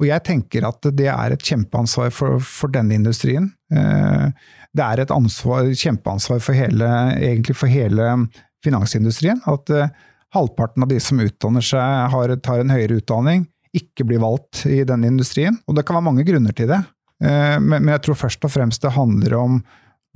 Og 0.00 0.06
jeg 0.08 0.24
tenker 0.24 0.64
at 0.64 0.86
det 0.96 1.10
er 1.12 1.34
et 1.34 1.44
kjempeansvar 1.44 2.12
for, 2.14 2.40
for 2.40 2.72
denne 2.72 2.96
industrien. 2.96 3.50
Eh, 3.72 4.30
det 4.72 4.84
er 4.86 5.02
et 5.02 5.12
ansvar, 5.12 5.68
kjempeansvar 5.76 6.40
for 6.42 6.56
hele, 6.56 6.88
egentlig 7.18 7.56
for 7.60 7.70
hele 7.70 8.14
finansindustrien. 8.64 9.42
At 9.50 9.72
eh, 9.76 9.92
halvparten 10.34 10.86
av 10.86 10.92
de 10.92 11.00
som 11.04 11.20
utdanner 11.20 11.64
seg, 11.64 12.14
har, 12.14 12.32
tar 12.40 12.62
en 12.62 12.72
høyere 12.72 13.02
utdanning, 13.02 13.44
ikke 13.76 14.08
blir 14.08 14.22
valgt 14.24 14.64
i 14.66 14.80
denne 14.88 15.10
industrien. 15.12 15.60
Og 15.68 15.76
det 15.76 15.84
kan 15.86 15.98
være 15.98 16.08
mange 16.08 16.24
grunner 16.26 16.56
til 16.56 16.72
det. 16.72 16.80
Eh, 17.20 17.58
men 17.60 17.92
jeg 17.92 18.06
tror 18.06 18.22
først 18.24 18.48
og 18.48 18.56
fremst 18.56 18.86
det 18.86 18.96
handler 18.96 19.36
om 19.36 19.60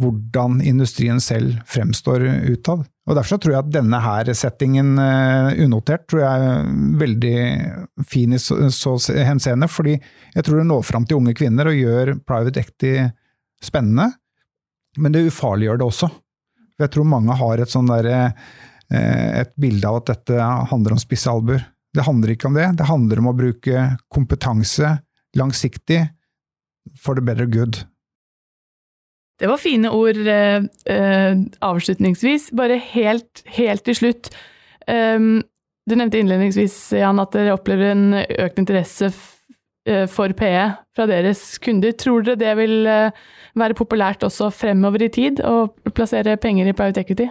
hvordan 0.01 0.63
industrien 0.65 1.21
selv 1.23 1.61
fremstår 1.71 2.25
utad. 2.49 2.89
Og 3.05 3.19
Derfor 3.19 3.37
tror 3.41 3.53
jeg 3.53 3.61
at 3.61 3.73
denne 3.75 3.99
her 4.01 4.31
settingen, 4.37 4.95
uh, 4.97 5.53
unotert, 5.61 6.07
tror 6.09 6.23
jeg 6.23 6.45
er 6.49 6.69
veldig 7.03 7.39
fin 8.09 8.33
i 8.33 8.41
så, 8.41 8.57
så 8.73 8.95
henseende. 9.29 9.69
Fordi 9.69 9.99
jeg 9.99 10.47
tror 10.47 10.61
det 10.61 10.69
når 10.71 10.87
fram 10.89 11.05
til 11.09 11.21
unge 11.21 11.35
kvinner 11.37 11.69
og 11.69 11.77
gjør 11.77 12.15
private 12.25 12.65
equity 12.65 12.95
spennende. 13.65 14.09
Men 14.97 15.13
det 15.13 15.27
ufarliggjør 15.29 15.83
det 15.83 15.89
også. 15.91 16.09
Jeg 16.81 16.91
tror 16.95 17.07
mange 17.07 17.37
har 17.39 17.61
et, 17.61 17.71
sånn 17.71 17.93
der, 17.93 18.09
uh, 18.09 19.39
et 19.45 19.53
bilde 19.61 19.91
av 19.91 20.01
at 20.01 20.15
dette 20.15 20.51
handler 20.73 20.97
om 20.97 21.05
spisse 21.05 21.29
albuer. 21.29 21.69
Det 21.95 22.09
handler 22.09 22.33
ikke 22.33 22.49
om 22.49 22.57
det. 22.57 22.71
Det 22.81 22.89
handler 22.89 23.21
om 23.21 23.31
å 23.31 23.37
bruke 23.37 23.89
kompetanse 24.11 24.97
langsiktig 25.37 26.07
for 26.97 27.15
the 27.15 27.23
better 27.25 27.47
good. 27.47 27.85
Det 29.41 29.51
var 29.51 29.59
fine 29.59 29.91
ord 29.91 30.21
eh, 30.31 30.63
eh, 30.87 31.37
avslutningsvis. 31.61 32.51
Bare 32.57 32.79
helt, 32.79 33.43
helt 33.57 33.85
til 33.85 33.99
slutt. 33.99 34.31
Um, 34.87 35.43
du 35.89 35.97
nevnte 35.99 36.21
innledningsvis 36.21 36.77
Jan, 36.97 37.21
at 37.21 37.35
dere 37.35 37.57
opplever 37.57 37.93
en 37.93 38.15
økt 38.17 38.61
interesse 38.63 39.11
eh, 39.89 40.07
for 40.09 40.33
PE 40.37 40.67
fra 40.97 41.09
deres 41.11 41.43
kunder. 41.65 41.93
Tror 41.99 42.25
dere 42.25 42.41
det 42.41 42.55
vil 42.63 42.89
eh, 42.89 43.25
være 43.59 43.77
populært 43.77 44.25
også 44.25 44.53
fremover 44.55 45.05
i 45.05 45.11
tid 45.13 45.43
å 45.45 45.67
plassere 45.93 46.39
penger 46.41 46.71
i 46.71 46.77
private 46.77 47.05
equity? 47.05 47.29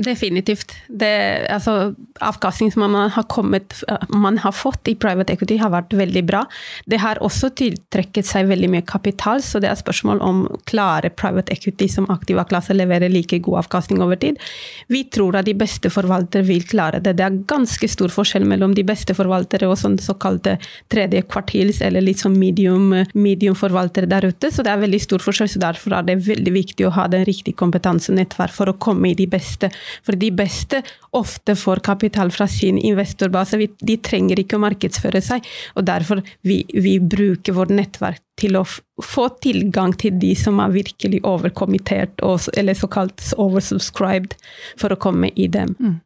Definitivt. 0.00 0.72
Det, 0.88 1.46
altså, 1.52 1.94
avkastning 2.24 2.72
som 2.72 2.86
man 2.86 3.10
har, 3.12 3.22
kommet, 3.28 3.74
man 4.08 4.38
har, 4.38 4.52
fått 4.52 4.88
i 4.88 4.94
private 4.96 5.34
equity, 5.34 5.58
har 5.60 5.72
vært 5.74 5.92
veldig 5.96 6.22
bra. 6.24 6.44
Det 6.88 7.00
har 7.02 7.20
også 7.24 7.50
tiltrekket 7.58 8.28
seg 8.28 8.48
veldig 8.48 8.70
mye 8.72 8.86
kapital, 8.86 9.42
så 9.44 9.60
det 9.60 9.68
er 9.68 9.76
spørsmål 9.76 10.22
om 10.24 10.42
klare 10.70 11.10
private 11.12 11.52
equity 11.52 11.88
som 11.92 12.08
aktiva 12.12 12.46
klasse 12.48 12.76
leverer 12.76 13.12
like 13.12 13.42
god 13.44 13.64
avkastning 13.64 14.00
over 14.00 14.16
tid. 14.20 14.40
Vi 14.88 15.02
tror 15.12 15.36
at 15.40 15.48
de 15.48 15.56
beste 15.58 15.92
forvaltere 15.92 16.48
vil 16.48 16.64
klare 16.68 17.02
det. 17.04 17.18
Det 17.18 17.26
er 17.26 17.40
ganske 17.50 17.90
stor 17.90 18.14
forskjell 18.14 18.48
mellom 18.48 18.74
de 18.78 18.86
beste 18.86 19.16
forvaltere 19.16 19.68
og 19.68 19.76
sånn 19.80 19.98
såkalte 20.00 20.56
tredje 20.92 21.26
kvartils 21.28 21.82
eller 21.84 22.04
litt 22.04 22.24
sånn 22.24 22.38
medium, 22.40 22.94
medium 23.12 23.58
forvaltere 23.58 24.08
der 24.08 24.30
ute, 24.30 24.48
så 24.48 24.64
det 24.64 24.72
er 24.72 24.80
veldig 24.86 25.02
stor 25.04 25.28
forskjell. 25.28 25.52
så 25.52 25.64
Derfor 25.66 25.98
er 25.98 26.08
det 26.08 26.22
veldig 26.24 26.56
viktig 26.56 26.88
å 26.88 26.94
ha 26.96 27.06
den 27.10 27.28
riktige 27.28 27.60
kompetansenettverk 27.60 28.56
for 28.56 28.72
å 28.72 28.78
komme 28.80 29.12
i 29.12 29.18
de 29.18 29.28
beste 29.30 29.68
for 30.06 30.18
de 30.20 30.30
beste 30.34 30.82
ofte 31.16 31.56
får 31.58 31.82
kapital 31.86 32.32
fra 32.34 32.48
sin 32.50 32.78
investorbase. 32.78 33.60
De 33.80 33.96
trenger 34.02 34.42
ikke 34.42 34.58
å 34.58 34.64
markedsføre 34.66 35.22
seg, 35.24 35.46
og 35.76 35.86
derfor 35.88 36.24
vi, 36.46 36.62
vi 36.74 36.98
bruker 37.02 37.56
vårt 37.56 37.74
nettverk 37.74 38.22
til 38.40 38.56
å 38.56 38.64
få 39.04 39.26
tilgang 39.44 39.92
til 40.00 40.16
de 40.20 40.34
som 40.38 40.60
er 40.62 40.72
virkelig 40.74 41.22
overkommittert, 41.28 42.22
eller 42.56 42.78
såkalt 42.78 43.32
oversubscribed, 43.36 44.36
for 44.80 44.92
å 44.92 45.00
komme 45.00 45.32
i 45.36 45.48
dem. 45.52 45.74
Mm. 45.80 45.98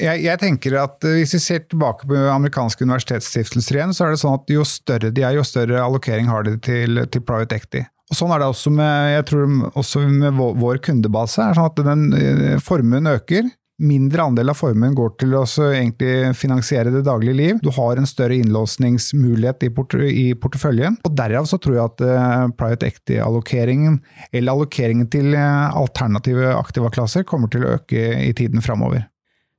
Jeg, 0.00 0.22
jeg, 0.24 0.38
tenker 0.42 0.74
at 0.80 1.04
eh, 1.06 1.20
Hvis 1.20 1.36
vi 1.36 1.38
ser 1.44 1.60
tilbake 1.62 2.08
på 2.10 2.22
amerikanske 2.32 2.82
universitetsstiftelser 2.82 3.78
igjen, 3.78 3.92
så 3.94 4.06
er 4.06 4.14
det 4.14 4.22
sånn 4.22 4.38
at 4.38 4.50
jo 4.50 4.64
større 4.66 5.12
de 5.14 5.22
er, 5.22 5.36
jo 5.38 5.44
større 5.46 5.78
allokering 5.78 6.26
har 6.26 6.46
de 6.46 6.56
til, 6.58 7.04
til 7.12 7.22
private 7.22 7.60
equity. 7.60 7.84
Og 8.06 8.18
Sånn 8.18 8.30
er 8.30 8.42
det 8.42 8.50
også 8.52 8.70
med, 8.70 9.12
jeg 9.16 9.28
tror 9.30 9.54
også 9.74 10.04
med 10.06 10.36
vår, 10.38 10.82
kundebase. 10.84 11.42
er 11.42 11.56
sånn 11.58 11.70
at 11.72 11.86
den 11.88 12.10
eh, 12.14 12.58
Formuen 12.62 13.10
øker. 13.10 13.48
Mindre 13.76 14.24
andel 14.24 14.48
av 14.48 14.56
formuen 14.56 14.94
går 14.96 15.10
til 15.20 15.34
å 15.36 15.42
finansiere 15.44 16.88
det 16.94 17.02
daglige 17.04 17.36
liv. 17.36 17.58
Du 17.60 17.68
har 17.76 17.98
en 18.00 18.08
større 18.08 18.38
innlåsningsmulighet 18.40 19.66
i, 19.66 19.70
port 19.76 19.92
i 20.00 20.30
porteføljen. 20.32 20.96
og 21.04 21.12
Derav 21.18 21.44
så 21.44 21.58
tror 21.60 21.76
jeg 21.76 21.90
at 21.90 22.04
uh, 22.08 22.46
private 22.56 22.88
equity-allokeringen, 22.88 23.98
eller 24.32 24.54
allokeringen 24.54 25.10
til 25.12 25.36
uh, 25.36 25.76
alternative 25.76 26.54
aktivaklasser, 26.56 27.26
kommer 27.28 27.52
til 27.52 27.66
å 27.66 27.74
øke 27.76 28.06
i 28.22 28.32
tiden 28.38 28.64
framover. 28.64 29.04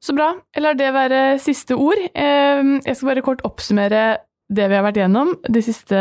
Så 0.01 0.17
bra. 0.17 0.31
Jeg 0.55 0.65
lar 0.65 0.81
det 0.81 0.89
være 0.97 1.21
siste 1.41 1.77
ord. 1.77 2.01
Jeg 2.01 2.97
skal 2.97 3.11
bare 3.11 3.25
kort 3.25 3.45
oppsummere 3.45 4.07
det 4.47 4.67
vi 4.71 4.77
har 4.77 4.85
vært 4.85 4.99
gjennom 5.01 5.33
de 5.51 5.61
siste, 5.63 5.97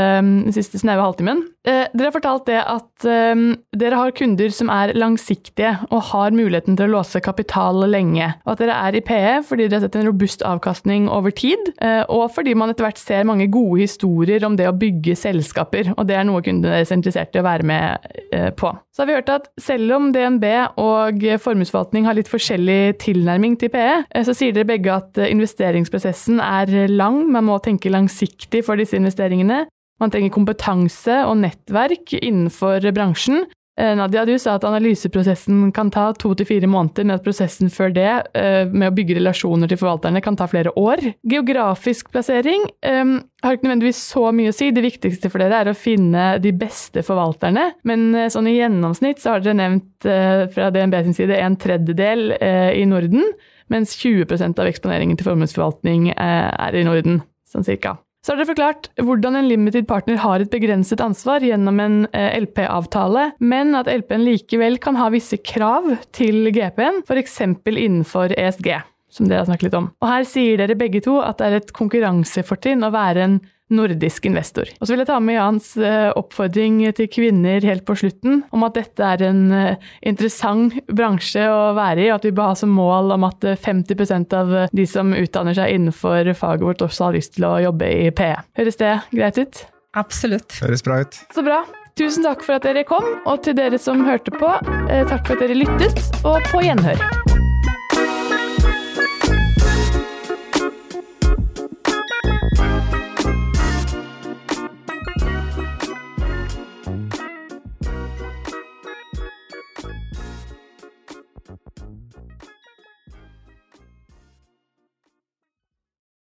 de 0.46 0.52
siste 0.54 0.78
snaue 0.80 1.02
halvtimen. 1.02 1.42
Eh, 1.66 1.88
dere 1.92 2.10
har 2.12 2.14
fortalt 2.14 2.46
det 2.46 2.60
at 2.62 3.06
eh, 3.10 3.40
dere 3.74 3.98
har 3.98 4.12
kunder 4.14 4.52
som 4.54 4.70
er 4.70 4.92
langsiktige 4.94 5.72
og 5.90 6.04
har 6.12 6.34
muligheten 6.36 6.78
til 6.78 6.86
å 6.86 7.00
låse 7.00 7.22
kapital 7.24 7.82
lenge, 7.90 8.28
og 8.46 8.52
at 8.54 8.62
dere 8.62 8.76
er 8.86 8.98
i 8.98 9.02
PE 9.02 9.32
fordi 9.48 9.66
dere 9.66 9.80
har 9.80 9.88
sett 9.88 9.98
en 9.98 10.06
robust 10.06 10.44
avkastning 10.46 11.08
over 11.10 11.34
tid, 11.34 11.72
eh, 11.82 12.04
og 12.06 12.30
fordi 12.36 12.54
man 12.58 12.70
etter 12.70 12.86
hvert 12.86 13.02
ser 13.02 13.26
mange 13.26 13.48
gode 13.50 13.82
historier 13.82 14.46
om 14.46 14.54
det 14.58 14.70
å 14.70 14.76
bygge 14.78 15.18
selskaper, 15.18 15.90
og 15.96 16.06
det 16.06 16.20
er 16.20 16.28
noe 16.28 16.44
kundene 16.46 16.76
deres 16.76 16.94
er 16.94 17.00
interessert 17.00 17.34
i 17.34 17.42
å 17.42 17.46
være 17.48 17.66
med 17.66 18.10
eh, 18.30 18.50
på. 18.54 18.70
Så 18.94 19.02
har 19.02 19.10
vi 19.10 19.18
hørt 19.18 19.34
at 19.34 19.50
selv 19.60 19.98
om 19.98 20.12
DNB 20.14 20.46
og 20.80 21.26
formuesforvaltning 21.42 22.06
har 22.06 22.16
litt 22.16 22.30
forskjellig 22.30 22.96
tilnærming 23.02 23.58
til 23.60 23.74
PE, 23.74 24.06
så 24.24 24.32
sier 24.36 24.54
dere 24.54 24.70
begge 24.70 24.94
at 24.94 25.18
investeringsprosessen 25.26 26.38
er 26.40 26.86
lang, 26.88 27.24
man 27.34 27.44
må 27.50 27.58
tenke 27.64 27.92
langsiktig 27.92 28.62
for 28.64 28.78
disse 28.78 28.96
investeringene. 28.96 29.66
Man 30.02 30.12
trenger 30.12 30.34
kompetanse 30.34 31.22
og 31.24 31.38
nettverk 31.40 32.16
innenfor 32.18 32.84
bransjen. 32.96 33.46
Eh, 33.78 33.92
Nadia, 33.96 34.24
du 34.24 34.38
sa 34.40 34.54
at 34.56 34.64
analyseprosessen 34.64 35.68
kan 35.76 35.90
ta 35.92 36.06
to 36.16 36.30
til 36.36 36.48
fire 36.48 36.68
måneder, 36.70 37.04
men 37.04 37.18
at 37.18 37.24
prosessen 37.24 37.68
før 37.72 37.92
det, 37.92 38.12
eh, 38.32 38.64
med 38.64 38.88
å 38.88 38.94
bygge 38.96 39.18
relasjoner 39.18 39.68
til 39.68 39.76
forvalterne, 39.76 40.22
kan 40.24 40.36
ta 40.36 40.46
flere 40.48 40.72
år. 40.80 41.02
Geografisk 41.28 42.08
plassering 42.10 42.64
um, 42.88 43.20
har 43.44 43.56
ikke 43.56 43.68
nødvendigvis 43.68 44.00
så 44.00 44.32
mye 44.32 44.48
å 44.48 44.56
si. 44.56 44.70
Det 44.72 44.84
viktigste 44.84 45.28
for 45.28 45.44
dere 45.44 45.60
er 45.60 45.68
å 45.68 45.76
finne 45.76 46.38
de 46.40 46.54
beste 46.56 47.04
forvalterne. 47.04 47.74
Men 47.84 48.16
sånn 48.32 48.48
i 48.48 48.56
gjennomsnitt 48.56 49.20
så 49.20 49.34
har 49.34 49.44
dere 49.44 49.60
nevnt 49.60 50.08
uh, 50.08 50.48
fra 50.48 50.72
DNB 50.72 50.96
sin 51.04 51.20
side 51.20 51.36
en 51.36 51.60
tredjedel 51.60 52.32
uh, 52.40 52.72
i 52.72 52.88
Norden, 52.88 53.28
mens 53.68 53.92
20% 54.00 54.56
av 54.56 54.72
eksponeringen 54.72 55.20
til 55.20 55.28
formuesforvaltning 55.28 56.14
uh, 56.16 56.48
er 56.64 56.80
i 56.80 56.86
Norden, 56.88 57.20
sånn 57.44 57.66
cirka. 57.66 57.98
Så 58.26 58.32
har 58.32 58.40
dere 58.40 58.48
forklart 58.48 58.88
hvordan 59.06 59.36
en 59.38 59.46
limited 59.46 59.84
partner 59.86 60.16
har 60.18 60.42
et 60.42 60.50
begrenset 60.50 60.98
ansvar 60.98 61.44
gjennom 61.46 61.78
en 61.78 61.98
eh, 62.10 62.32
LP-avtale, 62.42 63.28
men 63.38 63.70
at 63.78 63.86
LP-en 63.86 64.24
likevel 64.26 64.80
kan 64.82 64.98
ha 64.98 65.12
visse 65.14 65.38
krav 65.46 65.86
til 66.10 66.50
GP-en, 66.50 67.04
f.eks. 67.06 67.36
innenfor 67.70 68.34
ESG, 68.34 68.72
som 69.14 69.30
dere 69.30 69.44
har 69.44 69.46
snakket 69.46 69.68
litt 69.68 69.78
om. 69.78 69.86
Og 70.02 70.10
her 70.10 70.26
sier 70.26 70.58
dere 70.58 70.74
begge 70.74 71.04
to 71.06 71.20
at 71.22 71.38
det 71.38 71.46
er 71.46 71.60
et 71.60 71.70
konkurransefortrinn 71.78 72.82
å 72.82 72.90
være 72.96 73.28
en 73.28 73.38
nordisk 73.72 74.26
investor. 74.28 74.70
Og 74.78 74.86
så 74.86 74.94
vil 74.94 75.02
jeg 75.02 75.10
ta 75.10 75.18
med 75.22 75.38
Jans 75.38 75.72
eh, 75.80 76.10
oppfordring 76.16 76.80
til 76.96 77.08
kvinner 77.10 77.64
helt 77.66 77.86
på 77.86 77.96
slutten 77.98 78.44
om 78.54 78.66
at 78.66 78.76
dette 78.78 79.08
er 79.14 79.24
en 79.26 79.42
eh, 79.54 79.86
interessant 80.06 80.76
bransje 80.86 81.46
å 81.50 81.72
være 81.76 82.04
i, 82.04 82.10
og 82.10 82.20
at 82.20 82.28
vi 82.28 82.34
bør 82.36 82.52
ha 82.52 82.58
som 82.58 82.74
mål 82.76 83.14
om 83.16 83.26
at 83.28 83.46
50% 83.66 84.36
av 84.38 84.54
de 84.70 84.86
som 84.90 85.14
utdanner 85.16 85.56
seg 85.58 85.74
innenfor 85.74 86.32
faget 86.38 86.68
vårt 86.68 86.86
også 86.86 87.08
har 87.08 87.18
lyst 87.18 87.36
til 87.38 87.48
å 87.48 87.56
jobbe 87.66 87.90
i 88.06 88.12
PE. 88.14 88.36
Høres 88.60 88.78
det 88.82 88.92
greit 89.14 89.40
ut? 89.40 89.64
Absolutt. 89.96 90.60
Høres 90.62 90.84
bra 90.86 91.00
ut. 91.02 91.18
Så 91.34 91.44
bra. 91.46 91.64
Tusen 91.96 92.26
takk 92.26 92.44
for 92.44 92.58
at 92.58 92.66
dere 92.68 92.84
kom, 92.84 93.06
og 93.24 93.40
til 93.46 93.56
dere 93.56 93.80
som 93.80 94.04
hørte 94.04 94.34
på, 94.36 94.52
takk 94.60 95.24
for 95.24 95.32
at 95.38 95.40
dere 95.40 95.56
lyttet, 95.56 96.04
og 96.28 96.44
på 96.52 96.60
gjenhør. 96.66 97.00